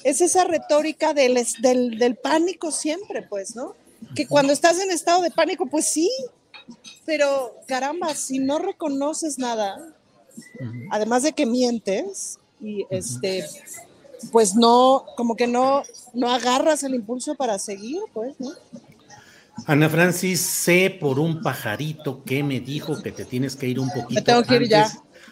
[0.05, 3.75] es esa retórica del, del, del pánico siempre, pues, ¿no?
[4.15, 6.11] Que cuando estás en estado de pánico, pues sí,
[7.05, 9.95] pero caramba, si no reconoces nada,
[10.91, 13.45] además de que mientes y este
[14.33, 18.51] pues no como que no no agarras el impulso para seguir pues ¿no?
[19.67, 23.89] Ana Francis, sé por un pajarito que me dijo que te tienes que ir un
[23.89, 24.15] poquito.
[24.15, 24.91] Me tengo que ir ya.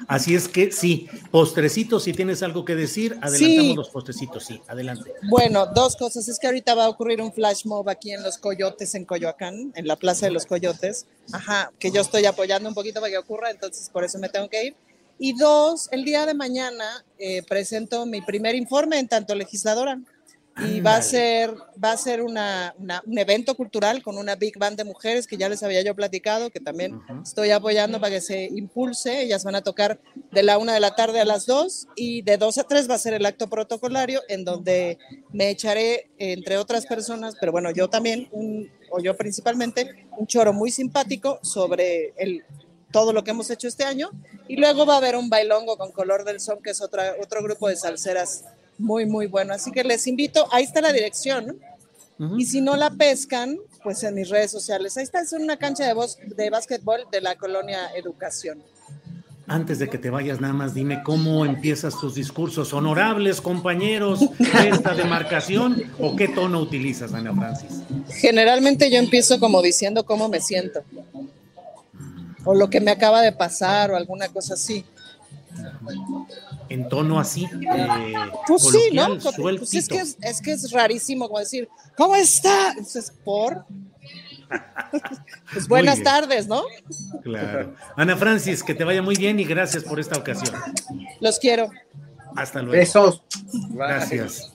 [0.09, 3.75] Así es que sí, postrecitos, si tienes algo que decir, adelantamos Sí.
[3.75, 5.13] los postrecitos, sí, adelante.
[5.29, 8.39] bueno dos cosas es que ahorita va a ocurrir un flash mob aquí en los
[8.39, 12.75] Coyotes en Coyoacán en la plaza de los Coyotes ajá que yo estoy apoyando un
[12.75, 14.77] poquito para que ocurra entonces por eso me tengo que ir
[15.23, 20.01] y dos el día de mañana eh, presento mi primer informe en tanto legisladora.
[20.67, 24.77] Y va a ser, va a ser una, un evento cultural con una big band
[24.77, 28.51] de mujeres que ya les había yo platicado, que también estoy apoyando para que se
[28.53, 29.23] impulse.
[29.23, 29.99] Ellas van a tocar
[30.31, 32.97] de la una de la tarde a las dos y de dos a tres va
[32.97, 34.99] a ser el acto protocolario en donde
[35.33, 40.53] me echaré, entre otras personas, pero bueno, yo también, un, o yo principalmente, un choro
[40.53, 42.45] muy simpático sobre el,
[42.93, 44.11] todo lo que hemos hecho este año.
[44.47, 47.43] Y luego va a haber un bailongo con Color del Son, que es otra, otro
[47.43, 48.45] grupo de salseras
[48.79, 49.55] muy, muy bueno.
[49.55, 51.59] Así que les invito, ahí está la dirección.
[52.39, 54.97] Y si no la pescan, pues en mis redes sociales.
[54.97, 55.95] Ahí está, es una cancha de,
[56.37, 58.63] de básquetbol de la colonia Educación.
[59.49, 62.73] Antes de que te vayas, nada más dime cómo empiezas tus discursos.
[62.73, 67.83] Honorables compañeros de esta demarcación o qué tono utilizas, Ana Francis.
[68.21, 70.83] Generalmente yo empiezo como diciendo cómo me siento
[72.45, 74.85] o lo que me acaba de pasar o alguna cosa así
[76.69, 77.45] en tono así.
[77.45, 78.15] Eh,
[78.47, 79.19] pues sí, ¿no?
[79.19, 79.89] Pues es,
[80.41, 82.71] que es, rarísimo como decir, ¿cómo está?
[82.71, 83.65] Entonces, por.
[85.53, 86.63] pues buenas tardes, ¿no?
[87.23, 87.75] Claro.
[87.97, 90.55] Ana Francis, que te vaya muy bien y gracias por esta ocasión.
[91.21, 91.71] Los quiero.
[92.37, 92.79] Hasta luego.
[92.79, 93.23] Besos.
[93.71, 94.55] Gracias.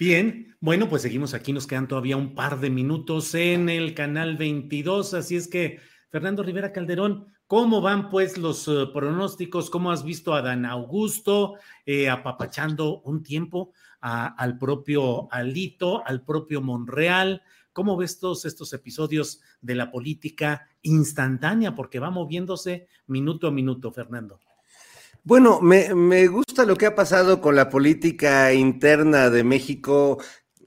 [0.00, 4.36] Bien, bueno, pues seguimos aquí, nos quedan todavía un par de minutos en el canal
[4.36, 5.78] 22, así es que
[6.10, 9.70] Fernando Rivera Calderón, ¿Cómo van pues los eh, pronósticos?
[9.70, 11.54] ¿Cómo has visto a Dan Augusto
[11.86, 17.42] eh, apapachando un tiempo al propio Alito, al propio Monreal?
[17.72, 21.74] ¿Cómo ves todos estos episodios de la política instantánea?
[21.74, 24.40] Porque va moviéndose minuto a minuto, Fernando.
[25.24, 30.18] Bueno, me, me gusta lo que ha pasado con la política interna de México.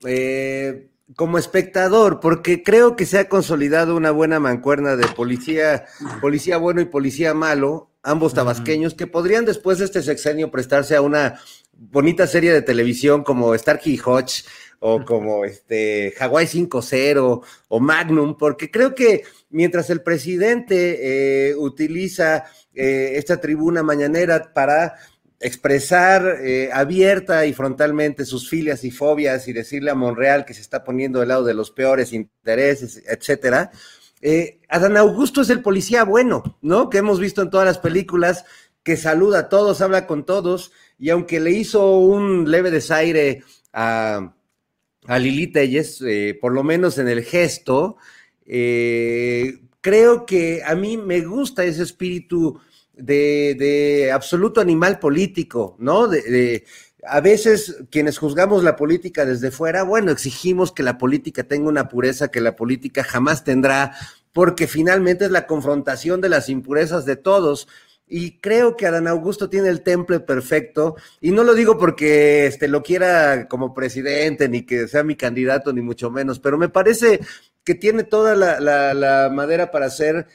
[0.03, 5.85] Eh, como espectador, porque creo que se ha consolidado una buena mancuerna de policía,
[6.21, 11.01] policía bueno y policía malo, ambos tabasqueños, que podrían después de este sexenio prestarse a
[11.01, 11.39] una
[11.73, 14.43] bonita serie de televisión como Starkey Hodge
[14.79, 22.45] o como este Hawaii 5-0 o Magnum, porque creo que mientras el presidente eh, utiliza
[22.73, 24.95] eh, esta tribuna mañanera para
[25.41, 30.61] expresar eh, abierta y frontalmente sus filias y fobias y decirle a Monreal que se
[30.61, 33.71] está poniendo del lado de los peores intereses, etcétera.
[34.21, 36.91] Eh, Adán Augusto es el policía bueno, ¿no?
[36.91, 38.45] Que hemos visto en todas las películas,
[38.83, 44.35] que saluda a todos, habla con todos, y aunque le hizo un leve desaire a,
[45.07, 47.97] a Lili Telles, eh, por lo menos en el gesto,
[48.45, 52.59] creo que a mí me gusta ese espíritu
[53.01, 56.07] de, absoluto animal político, ¿no?
[56.07, 56.65] De,
[57.03, 61.89] a veces quienes juzgamos la política desde fuera, bueno, exigimos que la política tenga una
[61.89, 63.93] pureza que la política jamás tendrá,
[64.33, 67.67] porque finalmente es la confrontación de las impurezas de todos.
[68.07, 72.67] Y creo que Adán Augusto tiene el temple perfecto, y no lo digo porque este,
[72.67, 77.21] lo quiera como presidente, ni que sea mi candidato, ni mucho menos, pero me parece
[77.63, 80.27] que tiene toda la, madera para ser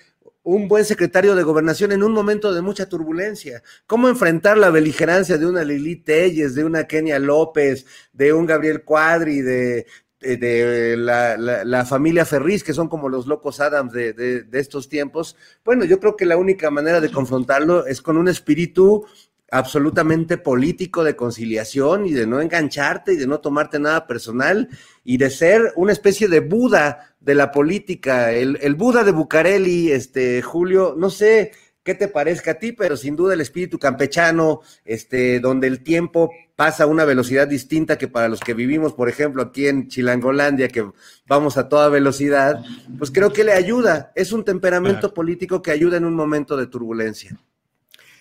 [0.46, 3.64] un buen secretario de gobernación en un momento de mucha turbulencia.
[3.88, 8.84] ¿Cómo enfrentar la beligerancia de una Lili Telles, de una Kenia López, de un Gabriel
[8.84, 9.86] Cuadri, de,
[10.20, 15.36] de, la, familia Ferriz, que son como los locos Adams de, de, estos tiempos?
[15.64, 19.04] Bueno, yo creo que la única manera de confrontarlo es con un espíritu
[19.50, 24.68] absolutamente político de conciliación y de no engancharte y de no tomarte nada personal
[25.04, 29.92] y de ser una especie de Buda de la política, el, el Buda de Bucareli,
[29.92, 31.52] este Julio, no sé
[31.86, 36.32] qué te parezca a ti, pero sin duda el espíritu campechano, este, donde el tiempo
[36.56, 40.66] pasa a una velocidad distinta que para los que vivimos, por ejemplo, aquí en Chilangolandia,
[40.66, 40.84] que
[41.28, 42.64] vamos a toda velocidad,
[42.98, 44.10] pues creo que le ayuda.
[44.16, 47.38] Es un temperamento político que ayuda en un momento de turbulencia.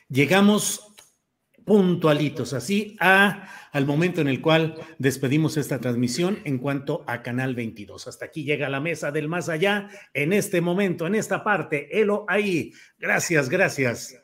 [0.09, 0.93] Llegamos
[1.65, 7.55] puntualitos, así a, al momento en el cual despedimos esta transmisión en cuanto a Canal
[7.55, 8.07] 22.
[8.07, 11.99] Hasta aquí llega la mesa del más allá en este momento, en esta parte.
[11.99, 12.71] Elo ahí.
[12.99, 14.15] Gracias, gracias.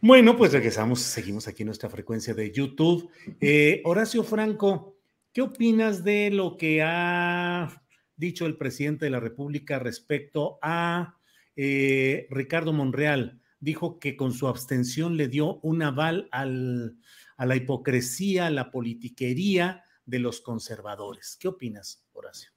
[0.00, 3.10] Bueno, pues regresamos, seguimos aquí nuestra frecuencia de YouTube.
[3.40, 4.98] Eh, Horacio Franco,
[5.32, 7.82] ¿qué opinas de lo que ha
[8.16, 11.18] dicho el presidente de la República respecto a
[11.54, 13.40] eh, Ricardo Monreal?
[13.66, 16.96] Dijo que con su abstención le dio un aval al,
[17.36, 21.36] a la hipocresía, a la politiquería de los conservadores.
[21.40, 22.50] ¿Qué opinas, Horacio?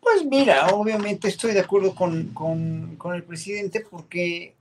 [0.00, 4.54] Pues mira, obviamente estoy de acuerdo con, el presidente porque,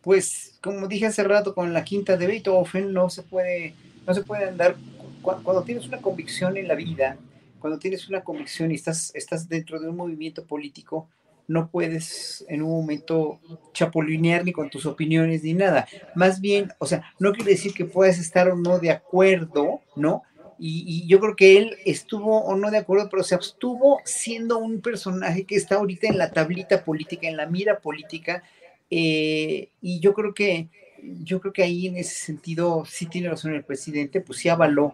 [0.00, 3.74] pues, como dije hace rato con la quinta de Beethoven, no se puede,
[4.06, 4.74] no se puede andar,
[5.20, 7.18] cuando, tienes una convicción en la vida,
[7.58, 11.10] cuando tienes una convicción y estás dentro de un movimiento político,
[11.50, 13.40] no puedes en un momento
[13.72, 15.88] chapolinear ni con tus opiniones ni nada.
[16.14, 20.22] Más bien, o sea, no quiere decir que puedas estar o no de acuerdo, ¿no?
[20.60, 24.80] Y, yo creo que él estuvo o no de acuerdo, pero se abstuvo siendo un
[24.80, 28.44] personaje que está ahorita en la tablita política, en la mira política,
[28.88, 30.68] eh, y yo creo que
[31.02, 34.92] yo creo que ahí en ese sentido sí tiene razón el presidente, pues sí avaló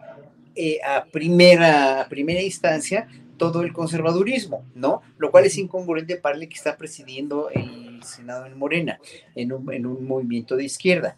[0.54, 5.02] eh, a, primera, a primera instancia todo el conservadurismo, ¿no?
[5.18, 8.98] Lo cual es incongruente para el que está presidiendo el Senado en Morena,
[9.34, 11.16] en un, en un movimiento de izquierda.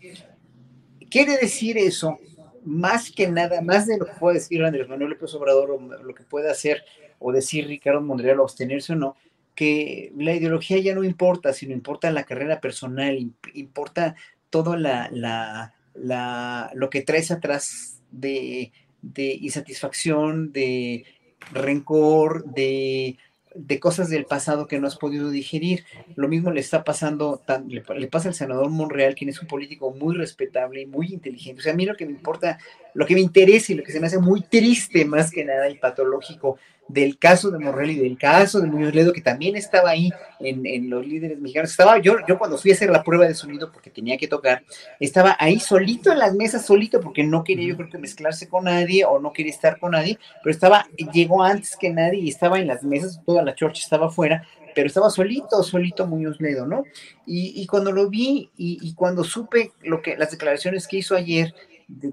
[1.10, 2.18] Quiere decir eso,
[2.64, 6.14] más que nada, más de lo que puede decir Andrés Manuel López Obrador o lo
[6.14, 6.84] que puede hacer
[7.18, 9.16] o decir Ricardo Monreal, abstenerse o no,
[9.54, 14.14] que la ideología ya no importa, sino importa la carrera personal, importa
[14.50, 18.70] todo la, la, la, lo que traes atrás de,
[19.02, 21.04] de insatisfacción, de
[21.52, 23.18] rencor, de,
[23.54, 25.84] de, cosas del pasado que no has podido digerir.
[26.16, 29.90] Lo mismo le está pasando, le, le, pasa al senador Monreal, quien es un político
[29.92, 31.60] muy respetable y muy inteligente.
[31.60, 32.58] O sea, a mí lo que me importa,
[32.94, 35.68] lo que me interesa y lo que se me hace muy triste más que nada
[35.68, 36.58] y patológico
[36.88, 40.10] del caso de Morrell y del caso de Muñoz Ledo, que también estaba ahí
[40.40, 41.70] en, los líderes mexicanos.
[41.70, 44.64] Estaba yo, yo cuando fui a hacer la prueba de sonido, porque tenía que tocar,
[44.98, 48.64] estaba ahí solito en las mesas, solito, porque no quería yo creo que mezclarse con
[48.64, 52.58] nadie o no quería estar con nadie, pero estaba, llegó antes que nadie y estaba
[52.58, 56.84] en las mesas, toda la chorcha estaba afuera, pero estaba solito, solito Muñoz Ledo, ¿no?
[57.26, 61.52] Y, cuando lo vi y, y, cuando supe lo que, las declaraciones que hizo ayer,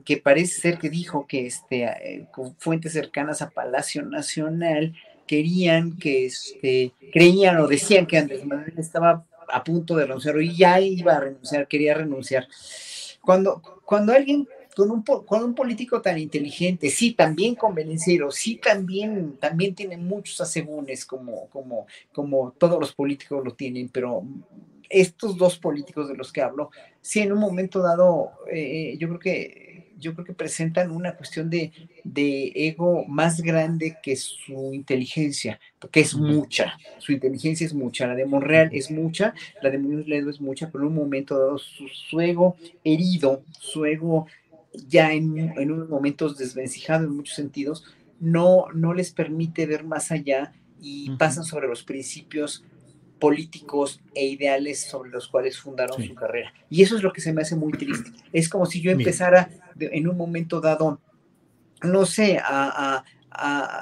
[0.04, 4.94] que parece ser que dijo que este, eh, con fuentes cercanas a Palacio Nacional
[5.28, 10.56] querían que, este, creían o decían que Andrés Manuel estaba a punto de renunciar y
[10.56, 12.48] ya iba a renunciar, quería renunciar.
[13.22, 19.38] Cuando, cuando alguien con un, con un político tan inteligente, sí, también convenenciero, sí, también,
[19.38, 24.24] también tiene muchos asegúnes como, como, como todos los políticos lo tienen, pero
[24.90, 26.72] estos dos políticos de los que hablo,
[27.02, 31.50] sí, en un momento dado, eh, yo creo que yo creo que presentan una cuestión
[31.50, 31.72] de,
[32.04, 38.16] de, ego más grande que su inteligencia, porque es mucha, su inteligencia es mucha, la
[38.16, 41.58] de Monreal es mucha, la de Muñoz Ledo es mucha, pero en un momento dado
[41.58, 44.28] su, ego herido, su ego
[44.88, 47.86] ya en, en unos momentos desvencijado en muchos sentidos,
[48.20, 52.64] no, no les permite ver más allá y pasan sobre los principios
[53.20, 56.54] políticos e ideales sobre los cuales fundaron su carrera.
[56.70, 58.12] Y eso es lo que se me hace muy triste.
[58.34, 59.50] Es como si yo empezara
[59.80, 61.00] en un momento dado,
[61.82, 63.04] no sé, a,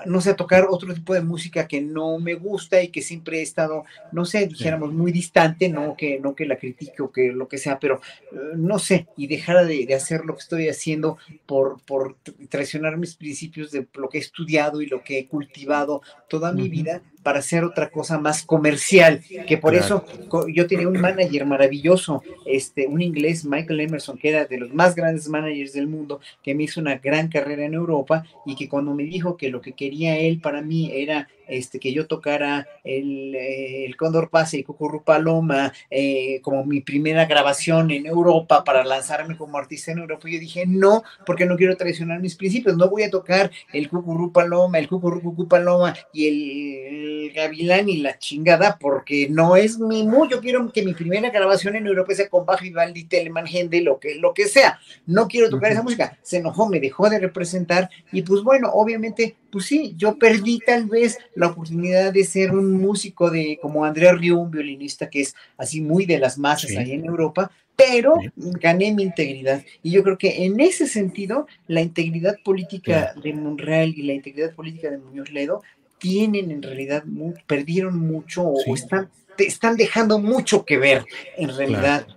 [0.05, 3.39] no sé, a tocar otro tipo de música que no me gusta y que siempre
[3.39, 7.31] he estado, no sé, dijéramos muy distante, no que, no que la critique o que
[7.31, 11.17] lo que sea, pero eh, no sé, y dejar de, hacer lo que estoy haciendo
[11.45, 12.17] por, por
[12.49, 16.67] traicionar mis principios de lo que he estudiado y lo que he cultivado toda mi
[16.67, 20.05] vida para hacer otra cosa más comercial, que por eso
[20.53, 24.93] yo tenía un manager maravilloso, este, un inglés, Michael Emerson, que era de los más
[24.93, 28.93] grandes managers del mundo, que me hizo una gran carrera en Europa y que cuando
[28.93, 33.35] me dijo que lo que quería él para mí era este, que yo tocara el,
[33.35, 38.83] eh, el Cóndor Pase y Cucurru Paloma eh, como mi primera grabación en Europa para
[38.83, 40.27] lanzarme como artista en Europa.
[40.29, 44.31] Yo dije, no, porque no quiero traicionar mis principios, no voy a tocar el Cucurru
[44.31, 50.03] Paloma, el Cucurru Cucu Paloma y el, Gavilán y la chingada, porque no es mi
[50.05, 53.85] muy, yo quiero que mi primera grabación en Europa sea con Bach, Vivaldi, Telemann, Händel,
[53.85, 54.79] lo que, lo que sea.
[55.05, 56.17] No quiero tocar esa música.
[56.21, 60.87] Se enojó, me dejó de representar y pues bueno, obviamente, pues sí, yo perdí tal
[60.87, 65.35] vez la oportunidad de ser un músico de como Andrea Río, un violinista que es
[65.59, 69.63] así muy de las masas ahí en Europa, pero gané mi integridad.
[69.83, 74.55] Y yo creo que en ese sentido, la integridad política de Monreal y la integridad
[74.55, 75.61] política de Muñoz Ledo
[75.99, 77.03] tienen en realidad,
[77.45, 81.05] perdieron mucho o están, están dejando mucho que ver
[81.37, 82.07] en realidad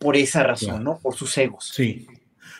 [0.00, 0.98] por esa razón, ¿no?
[0.98, 1.70] Por sus egos.
[1.72, 2.08] Sí,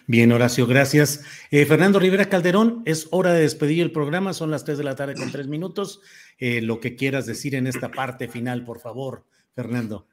[0.06, 1.22] Bien, Horacio, gracias.
[1.50, 4.96] Eh, Fernando Rivera Calderón, es hora de despedir el programa, son las tres de la
[4.96, 6.00] tarde con tres minutos.
[6.38, 9.24] Eh, lo que quieras decir en esta parte final, por favor,
[9.54, 10.06] Fernando.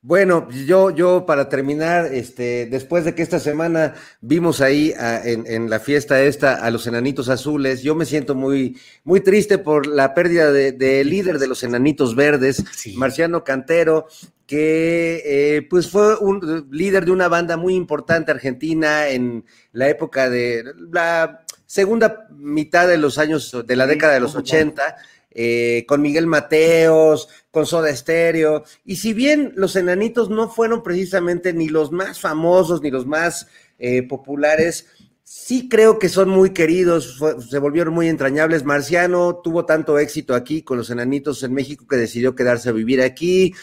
[0.00, 5.80] Bueno, yo, yo para terminar, este, después de que esta semana vimos ahí en, la
[5.80, 10.52] fiesta esta a los enanitos azules, yo me siento muy, muy triste por la pérdida
[10.52, 12.62] del de líder de los enanitos verdes,
[12.96, 14.06] Marciano Cantero,
[14.46, 20.28] que eh, pues fue un líder de una banda muy importante argentina en la época
[20.28, 24.96] de la segunda mitad de los años de la década de los 80.
[25.36, 28.62] Eh, con Miguel Mateos, con Soda Stereo.
[28.84, 33.48] Y si bien los enanitos no fueron precisamente ni los más famosos ni los más
[33.80, 34.86] eh, populares,
[35.24, 37.20] sí creo que son muy queridos,
[37.50, 38.62] se volvieron muy entrañables.
[38.62, 43.02] Marciano tuvo tanto éxito aquí con los enanitos en México que decidió quedarse a vivir
[43.02, 43.54] aquí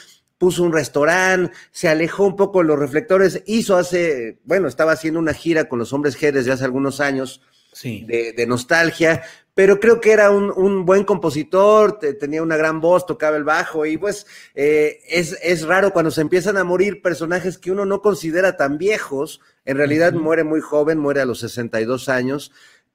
[0.42, 5.20] puso un restaurante, se alejó un poco de los reflectores, hizo hace, bueno, estaba haciendo
[5.20, 7.42] una gira con los hombres G desde hace algunos años,
[7.84, 9.22] de, nostalgia,
[9.54, 14.00] pero creo que era un, buen compositor, tenía una gran voz, tocaba el bajo y
[14.00, 14.26] pues
[14.56, 18.80] eh, es, es, raro cuando se empiezan a morir personajes que uno no considera tan
[18.80, 22.52] viejos, en realidad muere muy joven, muere a los 62 años,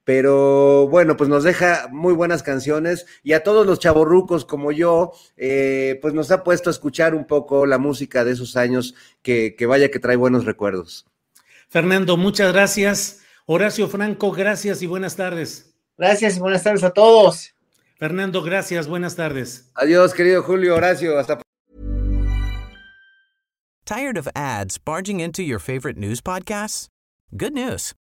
[0.07, 5.11] pero bueno, pues nos deja muy buenas canciones y a todos los chavorrucos como yo,
[5.35, 9.53] eh, pues nos ha puesto a escuchar un poco la música de esos años que,
[9.57, 11.05] que vaya que trae buenos recuerdos.
[11.67, 13.19] Fernando, muchas gracias.
[13.47, 15.75] Horacio Franco, gracias y buenas tardes.
[15.97, 17.53] Gracias y buenas tardes a todos.
[17.97, 19.71] Fernando, gracias, buenas tardes.
[19.75, 21.41] Adiós, querido Julio, Horacio, hasta
[23.83, 26.87] Tired of ads barging into your favorite news podcasts?
[27.35, 27.93] Good news.